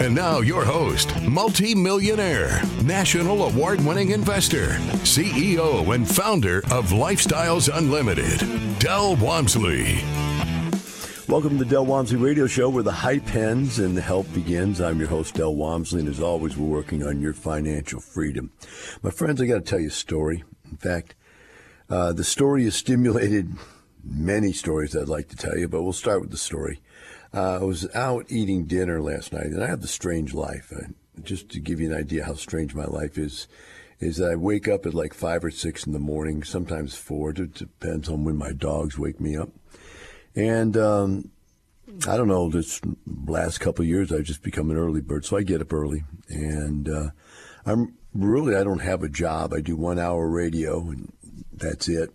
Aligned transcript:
And 0.00 0.14
now, 0.14 0.40
your 0.40 0.64
host, 0.64 1.14
multi-millionaire, 1.20 2.62
national 2.82 3.42
award-winning 3.42 4.12
investor, 4.12 4.68
CEO 5.04 5.94
and 5.94 6.08
founder 6.08 6.60
of 6.70 6.88
Lifestyles 6.88 7.68
Unlimited, 7.70 8.40
Del 8.78 9.16
Walmsley. 9.16 10.02
Welcome 11.28 11.58
to 11.58 11.64
the 11.64 11.70
Del 11.70 11.84
Walmsley 11.84 12.16
Radio 12.16 12.46
Show, 12.46 12.70
where 12.70 12.82
the 12.82 12.90
hype 12.90 13.34
ends 13.34 13.78
and 13.78 13.94
the 13.94 14.00
help 14.00 14.32
begins. 14.32 14.80
I'm 14.80 14.98
your 15.00 15.10
host, 15.10 15.34
Del 15.34 15.54
Walmsley, 15.54 16.00
and 16.00 16.08
as 16.08 16.18
always, 16.18 16.56
we're 16.56 16.66
working 16.66 17.06
on 17.06 17.20
your 17.20 17.34
financial 17.34 18.00
freedom. 18.00 18.52
My 19.02 19.10
friends, 19.10 19.42
I 19.42 19.46
got 19.46 19.56
to 19.56 19.60
tell 19.60 19.80
you 19.80 19.88
a 19.88 19.90
story. 19.90 20.44
In 20.70 20.78
fact, 20.78 21.14
uh, 21.90 22.14
the 22.14 22.24
story 22.24 22.64
has 22.64 22.74
stimulated 22.74 23.52
many 24.02 24.52
stories 24.54 24.96
I'd 24.96 25.10
like 25.10 25.28
to 25.28 25.36
tell 25.36 25.58
you, 25.58 25.68
but 25.68 25.82
we'll 25.82 25.92
start 25.92 26.22
with 26.22 26.30
the 26.30 26.38
story. 26.38 26.80
Uh, 27.32 27.58
I 27.60 27.64
was 27.64 27.88
out 27.94 28.26
eating 28.28 28.64
dinner 28.64 29.00
last 29.00 29.32
night, 29.32 29.46
and 29.46 29.62
I 29.62 29.68
have 29.68 29.82
the 29.82 29.88
strange 29.88 30.34
life. 30.34 30.72
Just 31.22 31.48
to 31.50 31.60
give 31.60 31.80
you 31.80 31.90
an 31.90 31.96
idea 31.96 32.24
how 32.24 32.34
strange 32.34 32.74
my 32.74 32.86
life 32.86 33.18
is, 33.18 33.46
is 34.00 34.16
that 34.16 34.30
I 34.32 34.36
wake 34.36 34.66
up 34.66 34.86
at 34.86 34.94
like 34.94 35.14
five 35.14 35.44
or 35.44 35.50
six 35.50 35.86
in 35.86 35.92
the 35.92 35.98
morning, 35.98 36.42
sometimes 36.42 36.96
four. 36.96 37.30
It 37.30 37.54
depends 37.54 38.08
on 38.08 38.24
when 38.24 38.36
my 38.36 38.52
dogs 38.52 38.98
wake 38.98 39.20
me 39.20 39.36
up. 39.36 39.50
And 40.34 40.76
um, 40.76 41.30
I 42.08 42.16
don't 42.16 42.28
know, 42.28 42.48
this 42.48 42.80
last 43.06 43.58
couple 43.58 43.84
years, 43.84 44.12
I've 44.12 44.24
just 44.24 44.42
become 44.42 44.70
an 44.70 44.76
early 44.76 45.00
bird, 45.00 45.24
so 45.24 45.36
I 45.36 45.42
get 45.42 45.60
up 45.60 45.72
early, 45.72 46.04
and 46.28 46.88
uh, 46.88 47.10
I'm 47.66 47.94
really 48.14 48.56
I 48.56 48.64
don't 48.64 48.80
have 48.80 49.02
a 49.02 49.08
job. 49.08 49.52
I 49.52 49.60
do 49.60 49.76
one 49.76 49.98
hour 49.98 50.28
radio, 50.28 50.80
and 50.80 51.12
that's 51.52 51.88
it. 51.88 52.10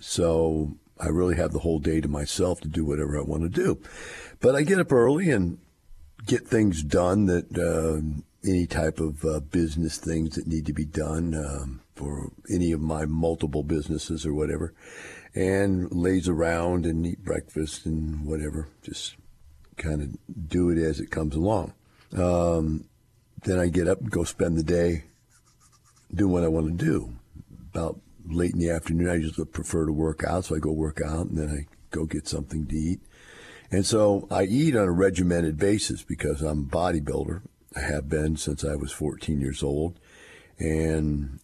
So 0.00 0.76
I 1.02 1.08
really 1.08 1.36
have 1.36 1.52
the 1.52 1.58
whole 1.58 1.80
day 1.80 2.00
to 2.00 2.08
myself 2.08 2.60
to 2.60 2.68
do 2.68 2.84
whatever 2.84 3.18
I 3.18 3.22
want 3.22 3.42
to 3.42 3.48
do. 3.48 3.82
But 4.40 4.54
I 4.54 4.62
get 4.62 4.78
up 4.78 4.92
early 4.92 5.30
and 5.30 5.58
get 6.24 6.46
things 6.46 6.82
done 6.82 7.26
that 7.26 7.58
uh, 7.58 8.00
any 8.48 8.66
type 8.66 9.00
of 9.00 9.24
uh, 9.24 9.40
business 9.40 9.98
things 9.98 10.36
that 10.36 10.46
need 10.46 10.66
to 10.66 10.72
be 10.72 10.84
done 10.84 11.34
um, 11.34 11.80
for 11.96 12.30
any 12.48 12.70
of 12.70 12.80
my 12.80 13.04
multiple 13.04 13.64
businesses 13.64 14.24
or 14.24 14.32
whatever, 14.32 14.74
and 15.34 15.90
lays 15.92 16.28
around 16.28 16.86
and 16.86 17.04
eat 17.04 17.24
breakfast 17.24 17.84
and 17.84 18.24
whatever. 18.24 18.68
Just 18.82 19.16
kind 19.76 20.02
of 20.02 20.48
do 20.48 20.70
it 20.70 20.78
as 20.78 21.00
it 21.00 21.10
comes 21.10 21.34
along. 21.34 21.74
Um, 22.16 22.84
then 23.44 23.58
I 23.58 23.68
get 23.68 23.88
up 23.88 24.00
and 24.00 24.10
go 24.10 24.22
spend 24.22 24.56
the 24.56 24.62
day 24.62 25.04
doing 26.14 26.32
what 26.32 26.44
I 26.44 26.48
want 26.48 26.78
to 26.78 26.84
do. 26.84 27.16
About 27.74 27.98
late 28.26 28.52
in 28.52 28.58
the 28.58 28.70
afternoon, 28.70 29.10
I 29.10 29.18
just 29.18 29.52
prefer 29.52 29.86
to 29.86 29.92
work 29.92 30.24
out, 30.24 30.46
so 30.46 30.56
I 30.56 30.58
go 30.58 30.72
work 30.72 31.00
out 31.04 31.26
and 31.26 31.38
then 31.38 31.48
I 31.50 31.66
go 31.90 32.04
get 32.04 32.28
something 32.28 32.66
to 32.66 32.76
eat. 32.76 33.00
And 33.70 33.86
so 33.86 34.28
I 34.30 34.44
eat 34.44 34.76
on 34.76 34.86
a 34.86 34.92
regimented 34.92 35.56
basis 35.56 36.02
because 36.02 36.42
I'm 36.42 36.64
a 36.64 36.76
bodybuilder. 36.76 37.42
I 37.74 37.80
have 37.80 38.08
been 38.08 38.36
since 38.36 38.64
I 38.64 38.76
was 38.76 38.92
14 38.92 39.40
years 39.40 39.62
old. 39.62 39.98
And 40.58 41.40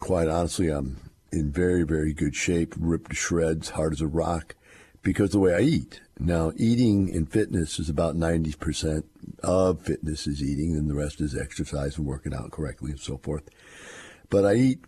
quite 0.00 0.28
honestly, 0.28 0.68
I'm 0.68 0.98
in 1.32 1.52
very, 1.52 1.84
very 1.84 2.12
good 2.12 2.34
shape, 2.34 2.74
ripped 2.76 3.10
to 3.10 3.16
shreds, 3.16 3.70
hard 3.70 3.92
as 3.92 4.00
a 4.00 4.08
rock, 4.08 4.56
because 5.02 5.30
the 5.30 5.38
way 5.38 5.54
I 5.54 5.60
eat. 5.60 6.00
Now, 6.18 6.52
eating 6.56 7.08
in 7.08 7.26
fitness 7.26 7.78
is 7.78 7.88
about 7.88 8.16
90% 8.16 9.04
of 9.42 9.80
fitness 9.80 10.26
is 10.26 10.42
eating, 10.42 10.74
and 10.74 10.90
the 10.90 10.94
rest 10.94 11.20
is 11.20 11.36
exercise 11.36 11.96
and 11.96 12.06
working 12.06 12.34
out 12.34 12.50
correctly 12.50 12.90
and 12.90 13.00
so 13.00 13.18
forth. 13.18 13.48
But 14.28 14.44
I 14.44 14.54
eat 14.54 14.84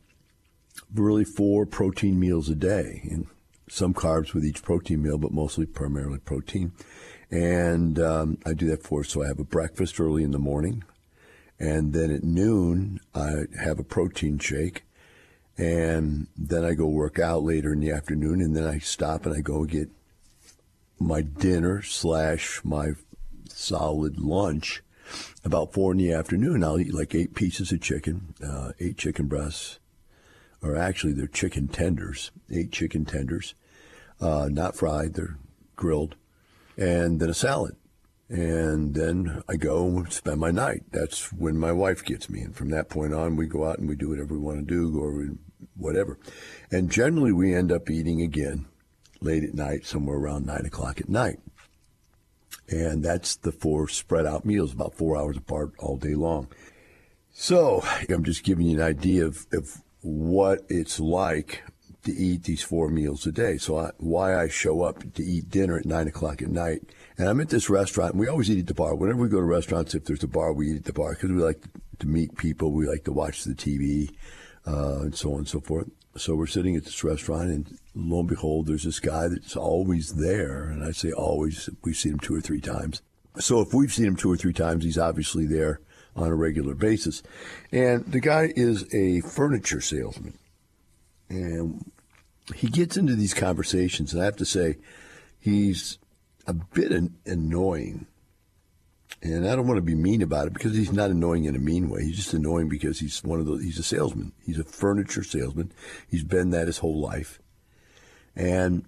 really 0.95 1.25
four 1.25 1.67
protein 1.67 2.19
meals 2.19 2.49
a 2.49 2.55
day. 2.55 3.09
And 3.11 3.27
some 3.73 3.95
carbs 3.95 4.35
with 4.35 4.45
each 4.45 4.63
protein 4.63 5.03
meal, 5.03 5.17
but 5.17 5.33
mostly 5.33 5.65
primarily 5.65 6.19
protein. 6.19 6.73
And 7.31 7.99
um, 7.99 8.39
I 8.45 8.53
do 8.53 8.67
that 8.69 8.83
for 8.83 9.03
so 9.03 9.23
I 9.23 9.29
have 9.29 9.39
a 9.39 9.45
breakfast 9.45 9.99
early 9.99 10.23
in 10.23 10.33
the 10.33 10.39
morning, 10.39 10.85
and 11.59 11.95
then 11.95 12.11
at 12.11 12.23
noon 12.23 13.01
I 13.15 13.45
have 13.59 13.79
a 13.79 13.85
protein 13.85 14.39
shake, 14.39 14.85
and 15.57 16.27
then 16.37 16.65
I 16.65 16.75
go 16.75 16.87
work 16.87 17.19
out 17.19 17.43
later 17.43 17.73
in 17.73 17.81
the 17.81 17.91
afternoon, 17.91 18.43
and 18.43 18.55
then 18.55 18.67
I 18.67 18.79
stop 18.79 19.25
and 19.25 19.35
I 19.35 19.41
go 19.41 19.65
get 19.65 19.89
my 20.99 21.23
dinner 21.23 21.81
slash 21.81 22.61
my 22.63 22.91
solid 23.49 24.21
lunch 24.21 24.83
about 25.45 25.73
four 25.73 25.93
in 25.93 25.99
the 25.99 26.13
afternoon. 26.13 26.63
I'll 26.63 26.79
eat 26.79 26.93
like 26.93 27.15
eight 27.15 27.35
pieces 27.35 27.73
of 27.73 27.81
chicken, 27.81 28.35
uh, 28.45 28.73
eight 28.79 28.99
chicken 28.99 29.27
breasts, 29.27 29.79
or 30.63 30.77
actually 30.77 31.13
they're 31.13 31.27
chicken 31.27 31.69
tenders, 31.69 32.31
eight 32.51 32.71
chicken 32.71 33.05
tenders, 33.05 33.55
uh, 34.21 34.49
not 34.51 34.77
fried, 34.77 35.15
they're 35.15 35.37
grilled, 35.77 36.15
and 36.77 37.21
then 37.21 37.31
a 37.31 37.35
salad. 37.35 37.77
And 38.29 38.95
then 38.95 39.43
I 39.47 39.57
go 39.57 40.05
spend 40.05 40.41
my 40.41 40.51
night. 40.51 40.85
That's 40.91 41.33
when 41.33 41.59
my 41.59 41.73
wife 41.73 42.03
gets 42.03 42.31
me. 42.31 42.41
And 42.41 42.57
from 42.57 42.71
that 42.71 42.89
point 42.89 43.13
on, 43.13 43.37
we 43.37 43.47
go 43.47 43.65
out 43.65 43.79
and 43.79 43.87
we 43.89 43.95
do 43.95 44.09
whatever 44.09 44.33
we 44.35 44.41
want 44.41 44.67
to 44.67 44.75
do 44.75 44.99
or 44.99 45.29
whatever. 45.77 46.19
And 46.71 46.91
generally, 46.91 47.33
we 47.33 47.55
end 47.55 47.71
up 47.71 47.91
eating 47.91 48.23
again 48.23 48.67
late 49.21 49.45
at 49.45 49.55
night, 49.55 49.85
somewhere 49.85 50.17
around 50.17 50.47
nine 50.47 50.65
o'clock 50.65 50.99
at 50.99 51.11
night. 51.11 51.41
And 52.69 53.03
that's 53.03 53.37
the 53.37 53.53
four 53.53 53.87
spread 53.89 54.25
out 54.25 54.47
meals, 54.47 54.73
about 54.73 54.95
four 54.95 55.17
hours 55.17 55.37
apart 55.37 55.73
all 55.79 55.99
day 55.99 56.15
long. 56.15 56.49
So 57.33 57.85
I'm 58.09 58.25
just 58.25 58.45
giving 58.45 58.67
you 58.67 58.79
an 58.79 58.83
idea 58.83 59.27
of, 59.27 59.47
of 59.53 59.83
what 60.03 60.61
it's 60.69 61.01
like 61.01 61.63
to 62.05 62.13
eat 62.13 62.45
these 62.45 62.63
four 62.63 62.89
meals 62.89 63.27
a 63.27 63.33
day. 63.33 63.57
So 63.59 63.79
I, 63.79 63.91
why 63.99 64.37
I 64.37 64.49
show 64.49 64.83
up 64.83 65.15
to 65.15 65.23
eat 65.23 65.51
dinner 65.51 65.79
at 65.79 65.87
nine 65.87 66.09
o'clock 66.09 66.43
at 66.43 66.49
night. 66.49 66.83
And 67.17 67.29
I'm 67.29 67.41
at 67.41 67.51
this 67.51 67.71
restaurant. 67.71 68.17
We 68.17 68.27
always 68.27 68.51
eat 68.51 68.59
at 68.59 68.67
the 68.67 68.75
bar. 68.75 68.95
Whenever 68.95 69.21
we 69.21 69.29
go 69.29 69.39
to 69.39 69.45
restaurants, 69.45 69.95
if 69.95 70.05
there's 70.05 70.25
a 70.25 70.29
bar, 70.29 70.53
we 70.53 70.73
eat 70.73 70.77
at 70.79 70.85
the 70.85 70.93
bar 70.93 71.15
because 71.15 71.31
we 71.31 71.41
like 71.41 71.63
to 72.01 72.07
meet 72.07 72.37
people. 72.37 72.73
We 72.73 72.89
like 72.89 73.05
to 73.05 73.13
watch 73.13 73.45
the 73.45 73.55
TV 73.55 74.11
uh, 74.67 75.03
and 75.03 75.15
so 75.15 75.33
on 75.33 75.39
and 75.41 75.49
so 75.49 75.61
forth. 75.61 75.89
So 76.17 76.35
we're 76.35 76.47
sitting 76.47 76.77
at 76.77 76.85
this 76.85 77.03
restaurant, 77.05 77.49
and 77.49 77.79
lo 77.95 78.21
and 78.21 78.29
behold, 78.29 78.67
there's 78.67 78.85
this 78.85 79.01
guy 79.01 79.29
that's 79.29 79.57
always 79.57 80.15
there. 80.15 80.65
And 80.65 80.85
I 80.85 80.91
say 80.91 81.11
always, 81.11 81.71
we've 81.85 81.97
seen 81.97 82.13
him 82.13 82.19
two 82.19 82.35
or 82.35 82.41
three 82.41 82.61
times. 82.61 83.01
So 83.39 83.61
if 83.61 83.73
we've 83.73 83.93
seen 83.93 84.07
him 84.07 84.17
two 84.17 84.31
or 84.31 84.37
three 84.37 84.53
times, 84.53 84.85
he's 84.85 84.99
obviously 84.99 85.47
there 85.47 85.81
on 86.15 86.29
a 86.29 86.35
regular 86.35 86.75
basis. 86.75 87.23
And 87.71 88.05
the 88.05 88.21
guy 88.21 88.53
is 88.55 88.93
a 88.95 89.21
furniture 89.21 89.81
salesman. 89.81 90.39
And 91.29 91.91
he 92.55 92.69
gets 92.69 92.97
into 92.97 93.15
these 93.15 93.35
conversations, 93.35 94.13
and 94.13 94.23
I 94.23 94.27
have 94.27 94.37
to 94.37 94.45
say, 94.45 94.77
he's 95.39 95.99
a 96.47 96.53
bit 96.53 96.93
an- 96.93 97.17
annoying. 97.25 98.07
And 99.23 99.49
I 99.49 99.55
don't 99.55 99.69
want 99.69 99.79
to 99.79 99.83
be 99.83 99.95
mean 99.95 100.21
about 100.21 100.49
it 100.49 100.53
because 100.53 100.75
he's 100.75 100.93
not 100.93 101.11
annoying 101.11 101.45
in 101.45 101.55
a 101.55 101.61
mean 101.61 101.89
way. 101.89 102.03
He's 102.03 102.17
just 102.17 102.35
annoying 102.35 102.69
because 102.69 102.99
he's 102.99 103.23
one 103.23 103.39
of 103.39 103.47
those, 103.47 103.63
he's 103.63 103.79
a 103.79 103.85
salesman. 103.85 104.33
He's 104.45 104.59
a 104.59 104.65
furniture 104.65 105.23
salesman. 105.23 105.73
He's 106.09 106.25
been 106.25 106.51
that 106.51 106.67
his 106.67 106.79
whole 106.79 106.99
life. 106.99 107.39
And 108.35 108.85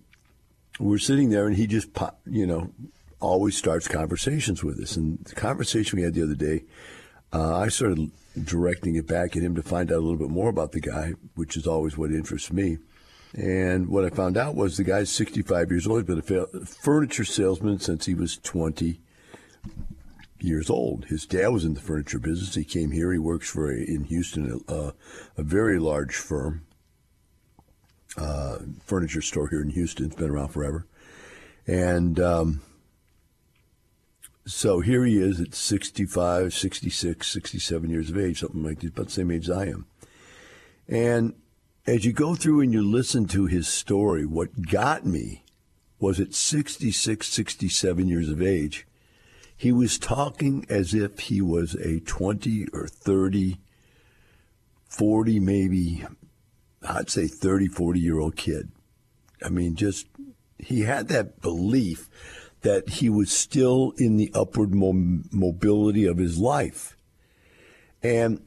we're 0.80 0.98
sitting 0.98 1.30
there 1.30 1.46
and 1.46 1.56
he 1.56 1.68
just, 1.68 1.92
pop, 1.94 2.20
you 2.26 2.46
know, 2.46 2.72
always 3.20 3.56
starts 3.56 3.86
conversations 3.86 4.64
with 4.64 4.80
us. 4.80 4.96
And 4.96 5.24
the 5.24 5.36
conversation 5.36 5.98
we 5.98 6.04
had 6.04 6.14
the 6.14 6.24
other 6.24 6.34
day, 6.34 6.64
uh, 7.34 7.58
I 7.58 7.68
started 7.68 8.10
directing 8.42 8.94
it 8.94 9.06
back 9.06 9.36
at 9.36 9.42
him 9.42 9.54
to 9.56 9.62
find 9.62 9.90
out 9.90 9.98
a 9.98 10.00
little 10.00 10.16
bit 10.18 10.30
more 10.30 10.48
about 10.48 10.72
the 10.72 10.80
guy, 10.80 11.14
which 11.34 11.56
is 11.56 11.66
always 11.66 11.96
what 11.96 12.10
interests 12.10 12.52
me. 12.52 12.78
And 13.34 13.88
what 13.88 14.04
I 14.04 14.10
found 14.10 14.36
out 14.36 14.54
was 14.54 14.76
the 14.76 14.84
guy's 14.84 15.10
65 15.10 15.70
years 15.70 15.86
old. 15.86 16.08
He's 16.08 16.22
been 16.25 16.38
a 16.38 16.64
furniture 16.64 17.25
salesman 17.25 17.81
since 17.81 18.06
he 18.06 18.14
was 18.14 18.38
20 18.38 19.00
years 20.38 20.70
old. 20.70 21.06
His 21.06 21.26
dad 21.26 21.48
was 21.48 21.64
in 21.64 21.75
the 21.75 21.81
furniture 21.81 22.20
business. 22.20 22.54
He 22.54 22.64
came 22.64 22.92
here. 22.92 23.12
He 23.12 23.19
works 23.19 23.50
for 23.50 23.72
a, 23.72 23.76
in 23.76 24.04
Houston 24.04 24.60
a, 24.69 24.92
a 25.37 25.42
very 25.42 25.80
large 25.80 26.14
firm, 26.14 26.64
uh, 28.16 28.58
furniture 28.84 29.22
store 29.22 29.48
here 29.48 29.62
in 29.62 29.70
Houston. 29.70 30.06
It's 30.06 30.14
been 30.14 30.30
around 30.30 30.48
forever. 30.48 30.87
And 31.66 32.20
um, 32.20 32.60
so 34.46 34.81
here 34.81 35.05
he 35.05 35.19
is 35.19 35.41
at 35.41 35.55
65, 35.55 36.52
66, 36.52 37.26
67 37.26 37.91
years 37.91 38.11
of 38.11 38.19
age, 38.19 38.41
something 38.41 38.62
like 38.62 38.81
that, 38.81 38.88
about 38.88 39.06
the 39.06 39.12
same 39.12 39.31
age 39.31 39.49
as 39.49 39.56
I 39.56 39.67
am. 39.67 39.87
And 40.87 41.35
as 41.87 42.05
you 42.05 42.12
go 42.12 42.35
through 42.35 42.61
and 42.61 42.73
you 42.73 42.82
listen 42.82 43.26
to 43.29 43.46
his 43.46 43.69
story, 43.69 44.26
what 44.26 44.70
got 44.70 45.06
me 45.06 45.44
was 45.99 46.20
at 46.20 46.35
66, 46.35 47.26
67 47.26 48.08
years 48.08 48.29
of 48.29 48.43
age, 48.43 48.87
he 49.56 49.73
was 49.73 49.99
talking 49.99 50.67
as 50.69 50.93
if 50.93 51.20
he 51.20 51.40
was 51.40 51.75
a 51.76 52.00
20 52.00 52.67
or 52.73 52.87
30, 52.87 53.56
40, 54.88 55.40
maybe, 55.40 56.05
I'd 56.82 57.08
say 57.08 57.26
30, 57.26 57.69
40 57.69 58.00
year 58.00 58.19
old 58.19 58.37
kid. 58.37 58.70
I 59.43 59.49
mean, 59.49 59.75
just 59.75 60.06
he 60.58 60.81
had 60.81 61.08
that 61.08 61.40
belief 61.40 62.08
that 62.64 62.88
he 62.88 63.11
was 63.11 63.31
still 63.31 63.93
in 63.99 64.16
the 64.16 64.31
upward 64.34 64.75
mo- 64.75 65.22
mobility 65.31 66.06
of 66.06 66.16
his 66.16 66.38
life. 66.38 66.96
And 68.02 68.43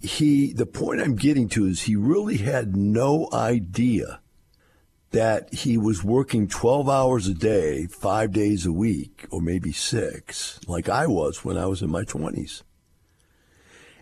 he, 0.00 0.52
the 0.52 0.66
point 0.66 1.02
I'm 1.02 1.14
getting 1.14 1.48
to 1.50 1.66
is 1.66 1.82
he 1.82 1.94
really 1.94 2.38
had 2.38 2.74
no 2.74 3.28
idea 3.32 4.20
that 5.10 5.52
he 5.52 5.76
was 5.76 6.02
working 6.02 6.48
12 6.48 6.88
hours 6.88 7.28
a 7.28 7.34
day, 7.34 7.86
five 7.86 8.32
days 8.32 8.64
a 8.64 8.72
week, 8.72 9.26
or 9.30 9.42
maybe 9.42 9.72
six, 9.72 10.58
like 10.66 10.88
I 10.88 11.06
was 11.06 11.44
when 11.44 11.58
I 11.58 11.66
was 11.66 11.82
in 11.82 11.90
my 11.90 12.04
20s. 12.04 12.62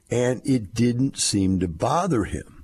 And 0.08 0.40
it 0.44 0.72
didn't 0.72 1.18
seem 1.18 1.58
to 1.58 1.68
bother 1.68 2.24
him 2.24 2.59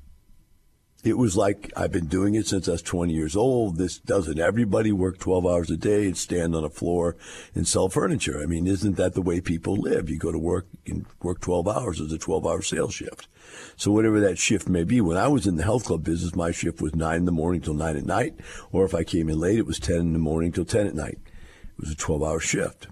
it 1.06 1.16
was 1.16 1.36
like 1.36 1.72
I've 1.76 1.92
been 1.92 2.06
doing 2.06 2.34
it 2.34 2.46
since 2.46 2.68
I 2.68 2.72
was 2.72 2.82
20 2.82 3.12
years 3.12 3.36
old. 3.36 3.76
This 3.76 3.98
doesn't 3.98 4.40
everybody 4.40 4.90
work 4.90 5.18
12 5.18 5.46
hours 5.46 5.70
a 5.70 5.76
day 5.76 6.06
and 6.06 6.16
stand 6.16 6.54
on 6.56 6.64
a 6.64 6.68
floor 6.68 7.16
and 7.54 7.66
sell 7.66 7.88
furniture? 7.88 8.40
I 8.42 8.46
mean, 8.46 8.66
isn't 8.66 8.96
that 8.96 9.14
the 9.14 9.22
way 9.22 9.40
people 9.40 9.76
live? 9.76 10.10
You 10.10 10.18
go 10.18 10.32
to 10.32 10.38
work 10.38 10.66
and 10.86 11.06
work 11.22 11.40
12 11.40 11.68
hours 11.68 12.00
as 12.00 12.12
a 12.12 12.18
12 12.18 12.46
hour 12.46 12.60
sales 12.60 12.94
shift. 12.94 13.28
So 13.76 13.92
whatever 13.92 14.20
that 14.20 14.38
shift 14.38 14.68
may 14.68 14.84
be, 14.84 15.00
when 15.00 15.16
I 15.16 15.28
was 15.28 15.46
in 15.46 15.56
the 15.56 15.62
health 15.62 15.84
club 15.84 16.02
business, 16.02 16.34
my 16.34 16.50
shift 16.50 16.80
was 16.80 16.94
nine 16.94 17.18
in 17.18 17.24
the 17.24 17.32
morning 17.32 17.60
till 17.60 17.74
nine 17.74 17.96
at 17.96 18.04
night, 18.04 18.34
or 18.72 18.84
if 18.84 18.94
I 18.94 19.04
came 19.04 19.28
in 19.28 19.38
late, 19.38 19.58
it 19.58 19.66
was 19.66 19.78
10 19.78 19.96
in 19.96 20.12
the 20.12 20.18
morning 20.18 20.50
till 20.50 20.64
10 20.64 20.86
at 20.86 20.94
night. 20.94 21.18
It 21.22 21.80
was 21.80 21.90
a 21.90 21.96
12 21.96 22.22
hour 22.22 22.40
shift. 22.40 22.88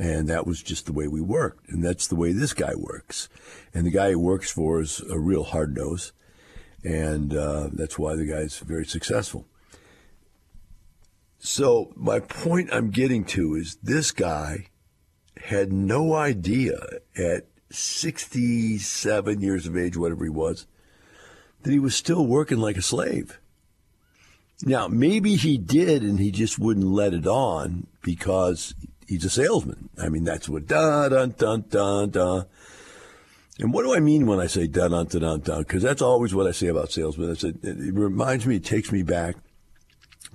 And 0.00 0.28
that 0.28 0.46
was 0.46 0.60
just 0.60 0.86
the 0.86 0.92
way 0.92 1.06
we 1.06 1.20
worked. 1.20 1.68
And 1.68 1.84
that's 1.84 2.08
the 2.08 2.16
way 2.16 2.32
this 2.32 2.52
guy 2.52 2.72
works. 2.74 3.28
And 3.72 3.86
the 3.86 3.92
guy 3.92 4.08
he 4.08 4.14
works 4.16 4.50
for 4.50 4.80
is 4.80 5.00
a 5.08 5.20
real 5.20 5.44
hard 5.44 5.76
nose 5.76 6.12
and 6.84 7.34
uh, 7.34 7.70
that's 7.72 7.98
why 7.98 8.14
the 8.14 8.26
guy's 8.26 8.58
very 8.58 8.84
successful. 8.84 9.46
So 11.38 11.92
my 11.96 12.20
point 12.20 12.70
I'm 12.72 12.90
getting 12.90 13.24
to 13.26 13.54
is 13.54 13.76
this 13.82 14.12
guy 14.12 14.68
had 15.36 15.72
no 15.72 16.14
idea 16.14 16.78
at 17.16 17.46
67 17.70 19.40
years 19.40 19.66
of 19.66 19.76
age, 19.76 19.96
whatever 19.96 20.24
he 20.24 20.30
was, 20.30 20.66
that 21.62 21.72
he 21.72 21.78
was 21.78 21.94
still 21.94 22.26
working 22.26 22.58
like 22.58 22.76
a 22.76 22.82
slave. 22.82 23.40
Now, 24.62 24.88
maybe 24.88 25.36
he 25.36 25.58
did 25.58 26.02
and 26.02 26.18
he 26.18 26.30
just 26.30 26.58
wouldn't 26.58 26.86
let 26.86 27.12
it 27.12 27.26
on 27.26 27.88
because 28.02 28.74
he's 29.06 29.24
a 29.24 29.30
salesman. 29.30 29.90
I 30.00 30.08
mean, 30.08 30.24
that's 30.24 30.48
what 30.48 30.66
da 30.66 31.08
dun 31.08 31.34
dun 31.36 31.64
dun 31.68 32.10
dun. 32.10 32.46
And 33.60 33.72
what 33.72 33.84
do 33.84 33.94
I 33.94 34.00
mean 34.00 34.26
when 34.26 34.40
I 34.40 34.46
say 34.46 34.66
dun 34.66 34.90
dun 34.90 35.06
dun 35.06 35.20
dun 35.20 35.40
dun? 35.40 35.62
Because 35.62 35.82
that's 35.82 36.02
always 36.02 36.34
what 36.34 36.46
I 36.46 36.50
say 36.50 36.66
about 36.66 36.90
salesmen. 36.90 37.30
It's, 37.30 37.44
it, 37.44 37.56
it 37.62 37.94
reminds 37.94 38.46
me, 38.46 38.56
it 38.56 38.64
takes 38.64 38.90
me 38.90 39.02
back 39.02 39.36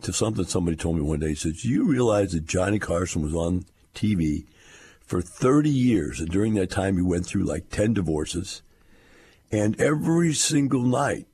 to 0.01 0.13
something 0.13 0.45
somebody 0.45 0.77
told 0.77 0.95
me 0.95 1.01
one 1.01 1.19
day. 1.19 1.29
He 1.29 1.35
said, 1.35 1.55
Do 1.55 1.67
"You 1.67 1.85
realize 1.85 2.31
that 2.31 2.45
Johnny 2.45 2.79
Carson 2.79 3.21
was 3.21 3.35
on 3.35 3.65
TV 3.93 4.45
for 5.01 5.21
30 5.21 5.69
years, 5.69 6.19
and 6.21 6.29
during 6.29 6.53
that 6.53 6.69
time, 6.69 6.95
he 6.95 7.01
went 7.01 7.25
through 7.25 7.43
like 7.43 7.69
10 7.69 7.93
divorces, 7.93 8.61
and 9.51 9.79
every 9.79 10.33
single 10.33 10.83
night." 10.83 11.25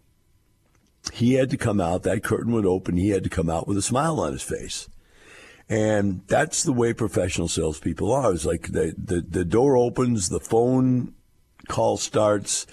He 1.14 1.36
had 1.36 1.52
to 1.52 1.58
come 1.58 1.80
out, 1.80 2.02
that 2.02 2.24
curtain 2.24 2.52
would 2.54 2.66
open, 2.66 2.98
he 2.98 3.10
had 3.10 3.24
to 3.26 3.30
come 3.30 3.48
out 3.48 3.68
with 3.68 3.78
a 3.78 3.84
smile 3.84 4.20
on 4.20 4.34
his 4.34 4.42
face. 4.42 4.90
And 5.70 6.22
that's 6.26 6.64
the 6.64 6.74
way 6.74 6.94
professional 6.94 7.48
salespeople 7.48 8.12
are. 8.12 8.34
It's 8.34 8.44
like 8.44 8.72
the, 8.72 8.96
the, 8.98 9.22
the 9.22 9.46
door 9.46 9.78
opens, 9.78 10.30
the 10.30 10.40
phone 10.40 11.14
call 11.66 11.98
starts. 11.98 12.66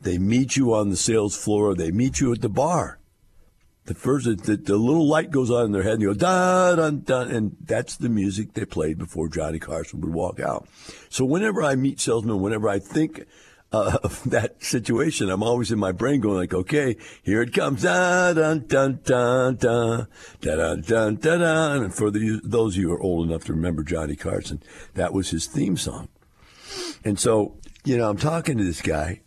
They 0.00 0.18
meet 0.18 0.56
you 0.56 0.74
on 0.74 0.90
the 0.90 0.96
sales 0.96 1.36
floor. 1.36 1.74
They 1.74 1.90
meet 1.90 2.20
you 2.20 2.32
at 2.32 2.42
the 2.42 2.48
bar. 2.48 2.98
The 3.86 3.94
first, 3.94 4.24
the, 4.24 4.56
the 4.56 4.76
little 4.76 5.06
light 5.06 5.30
goes 5.30 5.50
on 5.50 5.66
in 5.66 5.72
their 5.72 5.82
head, 5.82 5.94
and 5.94 6.02
you 6.02 6.08
go 6.08 6.14
da 6.14 6.74
dun 6.74 7.00
dun, 7.00 7.30
and 7.30 7.56
that's 7.60 7.96
the 7.96 8.08
music 8.08 8.54
they 8.54 8.64
played 8.64 8.96
before 8.96 9.28
Johnny 9.28 9.58
Carson 9.58 10.00
would 10.00 10.14
walk 10.14 10.40
out. 10.40 10.66
So 11.10 11.26
whenever 11.26 11.62
I 11.62 11.74
meet 11.74 12.00
salesmen, 12.00 12.40
whenever 12.40 12.66
I 12.66 12.78
think 12.78 13.26
uh, 13.72 13.98
of 14.02 14.22
that 14.30 14.62
situation, 14.62 15.28
I'm 15.28 15.42
always 15.42 15.70
in 15.70 15.78
my 15.78 15.92
brain 15.92 16.20
going 16.20 16.38
like, 16.38 16.54
okay, 16.54 16.96
here 17.22 17.42
it 17.42 17.52
comes, 17.52 17.82
da 17.82 18.32
dun 18.32 18.66
dun 18.66 19.00
dun 19.04 19.56
dun 19.56 20.08
da 20.40 20.54
dun 20.54 20.80
dun 20.80 21.16
dun 21.16 21.40
dun. 21.40 21.82
And 21.82 21.94
for 21.94 22.10
the, 22.10 22.40
those 22.42 22.76
of 22.76 22.80
you 22.80 22.88
who 22.88 22.94
are 22.94 23.02
old 23.02 23.28
enough 23.28 23.44
to 23.44 23.52
remember 23.52 23.82
Johnny 23.82 24.16
Carson, 24.16 24.62
that 24.94 25.12
was 25.12 25.28
his 25.30 25.46
theme 25.46 25.76
song. 25.76 26.08
And 27.04 27.18
so 27.18 27.58
you 27.84 27.98
know, 27.98 28.08
I'm 28.08 28.16
talking 28.16 28.58
to 28.58 28.64
this 28.64 28.80
guy, 28.82 29.20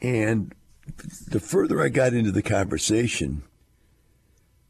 and 0.00 0.54
the 1.28 1.40
further 1.40 1.80
I 1.80 1.88
got 1.88 2.14
into 2.14 2.30
the 2.30 2.42
conversation, 2.42 3.42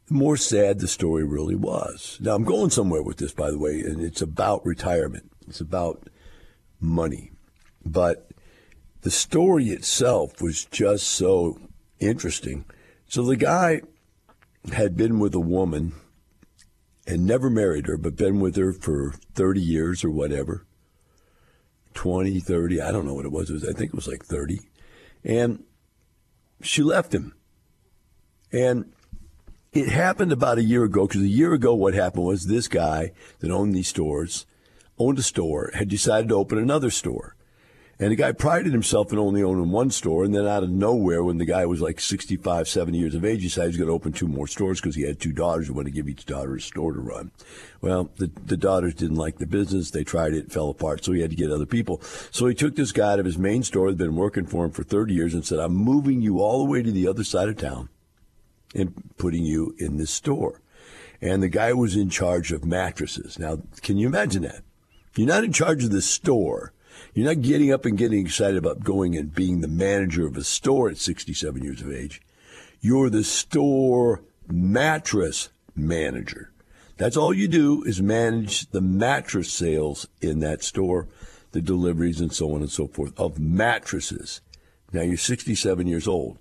the 0.07 0.15
more 0.15 0.37
sad 0.37 0.79
the 0.79 0.87
story 0.87 1.23
really 1.23 1.55
was. 1.55 2.17
Now, 2.19 2.35
I'm 2.35 2.43
going 2.43 2.71
somewhere 2.71 3.03
with 3.03 3.17
this, 3.17 3.31
by 3.31 3.51
the 3.51 3.59
way, 3.59 3.79
and 3.81 4.01
it's 4.01 4.21
about 4.21 4.65
retirement, 4.65 5.31
it's 5.47 5.61
about 5.61 6.09
money. 6.79 7.31
But 7.85 8.29
the 9.01 9.11
story 9.11 9.67
itself 9.69 10.41
was 10.41 10.65
just 10.65 11.07
so 11.07 11.59
interesting. 11.99 12.65
So 13.07 13.23
the 13.23 13.35
guy 13.35 13.81
had 14.71 14.95
been 14.97 15.19
with 15.19 15.35
a 15.35 15.39
woman 15.39 15.93
and 17.05 17.25
never 17.25 17.49
married 17.49 17.87
her, 17.87 17.97
but 17.97 18.15
been 18.15 18.39
with 18.39 18.55
her 18.55 18.73
for 18.73 19.13
30 19.35 19.61
years 19.61 20.03
or 20.03 20.09
whatever. 20.09 20.65
20, 21.93 22.39
30, 22.39 22.81
I 22.81 22.91
don't 22.91 23.05
know 23.05 23.13
what 23.13 23.25
it 23.25 23.31
was. 23.31 23.49
It 23.49 23.53
was 23.53 23.63
I 23.63 23.73
think 23.73 23.89
it 23.89 23.95
was 23.95 24.07
like 24.07 24.23
30. 24.23 24.59
And 25.23 25.63
she 26.61 26.83
left 26.83 27.13
him. 27.13 27.33
And 28.51 28.93
it 29.71 29.89
happened 29.89 30.31
about 30.31 30.59
a 30.59 30.63
year 30.63 30.83
ago 30.83 31.07
because 31.07 31.21
a 31.21 31.27
year 31.27 31.53
ago, 31.53 31.73
what 31.73 31.93
happened 31.93 32.25
was 32.25 32.45
this 32.45 32.67
guy 32.67 33.11
that 33.39 33.51
owned 33.51 33.73
these 33.73 33.87
stores, 33.87 34.45
owned 34.99 35.17
a 35.17 35.23
store, 35.23 35.71
had 35.73 35.89
decided 35.89 36.29
to 36.29 36.35
open 36.35 36.59
another 36.59 36.91
store. 36.91 37.35
And 37.99 38.11
the 38.11 38.15
guy 38.15 38.31
prided 38.31 38.73
himself 38.73 39.13
in 39.13 39.19
only 39.19 39.43
owning 39.43 39.69
one 39.69 39.91
store. 39.91 40.23
And 40.23 40.33
then 40.33 40.47
out 40.47 40.63
of 40.63 40.69
nowhere, 40.69 41.23
when 41.23 41.37
the 41.37 41.45
guy 41.45 41.65
was 41.65 41.79
like 41.79 41.99
65, 41.99 42.67
70 42.67 42.97
years 42.97 43.15
of 43.15 43.23
age, 43.23 43.41
he 43.41 43.47
decided 43.47 43.75
he 43.75 43.77
was 43.77 43.77
going 43.77 43.87
to 43.87 43.93
open 43.93 44.13
two 44.13 44.27
more 44.27 44.47
stores 44.47 44.81
because 44.81 44.95
he 44.95 45.03
had 45.03 45.19
two 45.19 45.31
daughters 45.31 45.67
who 45.67 45.73
wanted 45.73 45.91
to 45.91 45.95
give 45.95 46.09
each 46.09 46.25
daughter 46.25 46.55
a 46.55 46.61
store 46.61 46.93
to 46.93 46.99
run. 46.99 47.31
Well, 47.81 48.09
the, 48.17 48.31
the 48.45 48.57
daughters 48.57 48.95
didn't 48.95 49.17
like 49.17 49.37
the 49.37 49.45
business. 49.45 49.91
They 49.91 50.03
tried 50.03 50.33
it, 50.33 50.51
fell 50.51 50.69
apart. 50.69 51.05
So 51.05 51.11
he 51.11 51.21
had 51.21 51.29
to 51.29 51.35
get 51.35 51.51
other 51.51 51.67
people. 51.67 52.01
So 52.31 52.47
he 52.47 52.55
took 52.55 52.75
this 52.75 52.91
guy 52.91 53.13
out 53.13 53.19
of 53.19 53.25
his 53.25 53.37
main 53.37 53.61
store 53.61 53.91
that 53.91 53.99
had 53.99 54.07
been 54.09 54.15
working 54.15 54.47
for 54.47 54.65
him 54.65 54.71
for 54.71 54.83
30 54.83 55.13
years 55.13 55.33
and 55.35 55.45
said, 55.45 55.59
I'm 55.59 55.75
moving 55.75 56.21
you 56.21 56.39
all 56.39 56.63
the 56.63 56.69
way 56.69 56.81
to 56.81 56.91
the 56.91 57.07
other 57.07 57.23
side 57.23 57.47
of 57.47 57.57
town 57.57 57.89
and 58.73 58.93
putting 59.17 59.45
you 59.45 59.75
in 59.77 59.97
this 59.97 60.11
store. 60.11 60.61
And 61.21 61.43
the 61.43 61.47
guy 61.47 61.71
was 61.73 61.95
in 61.95 62.09
charge 62.09 62.51
of 62.51 62.65
mattresses. 62.65 63.37
Now, 63.37 63.59
can 63.81 63.97
you 63.97 64.07
imagine 64.07 64.41
that? 64.41 64.63
You're 65.15 65.27
not 65.27 65.43
in 65.43 65.53
charge 65.53 65.83
of 65.83 65.91
the 65.91 66.01
store 66.01 66.73
you're 67.13 67.27
not 67.27 67.41
getting 67.41 67.71
up 67.71 67.85
and 67.85 67.97
getting 67.97 68.25
excited 68.25 68.57
about 68.57 68.83
going 68.83 69.15
and 69.15 69.33
being 69.33 69.61
the 69.61 69.67
manager 69.67 70.25
of 70.25 70.35
a 70.35 70.43
store 70.43 70.89
at 70.89 70.97
67 70.97 71.63
years 71.63 71.81
of 71.81 71.91
age. 71.91 72.21
You're 72.81 73.09
the 73.09 73.23
store 73.23 74.23
mattress 74.47 75.49
manager. 75.75 76.51
That's 76.97 77.17
all 77.17 77.33
you 77.33 77.47
do 77.47 77.83
is 77.83 78.01
manage 78.01 78.69
the 78.71 78.81
mattress 78.81 79.51
sales 79.51 80.07
in 80.21 80.39
that 80.39 80.63
store, 80.63 81.07
the 81.51 81.61
deliveries 81.61 82.19
and 82.19 82.33
so 82.33 82.53
on 82.53 82.61
and 82.61 82.69
so 82.69 82.87
forth 82.87 83.17
of 83.19 83.39
mattresses. 83.39 84.41
Now 84.91 85.01
you're 85.01 85.17
67 85.17 85.87
years 85.87 86.07
old 86.07 86.37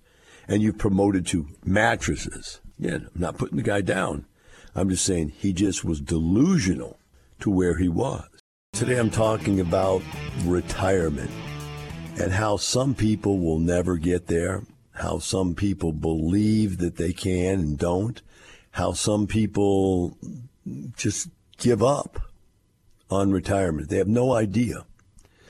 and 0.48 0.62
you've 0.62 0.78
promoted 0.78 1.26
to 1.28 1.48
mattresses. 1.64 2.60
Yeah, 2.78 2.94
I'm 2.94 3.08
not 3.14 3.38
putting 3.38 3.56
the 3.56 3.62
guy 3.62 3.80
down. 3.80 4.26
I'm 4.74 4.88
just 4.88 5.04
saying 5.04 5.32
he 5.36 5.52
just 5.52 5.84
was 5.84 6.00
delusional 6.00 6.98
to 7.40 7.50
where 7.50 7.76
he 7.76 7.88
was. 7.88 8.26
Today 8.82 8.98
I'm 8.98 9.10
talking 9.10 9.60
about 9.60 10.02
retirement 10.44 11.30
and 12.20 12.32
how 12.32 12.56
some 12.56 12.96
people 12.96 13.38
will 13.38 13.60
never 13.60 13.96
get 13.96 14.26
there, 14.26 14.64
how 14.90 15.20
some 15.20 15.54
people 15.54 15.92
believe 15.92 16.78
that 16.78 16.96
they 16.96 17.12
can 17.12 17.60
and 17.60 17.78
don't, 17.78 18.20
how 18.72 18.92
some 18.92 19.28
people 19.28 20.18
just 20.96 21.28
give 21.58 21.80
up 21.80 22.22
on 23.08 23.30
retirement. 23.30 23.88
They 23.88 23.98
have 23.98 24.08
no 24.08 24.32
idea. 24.34 24.84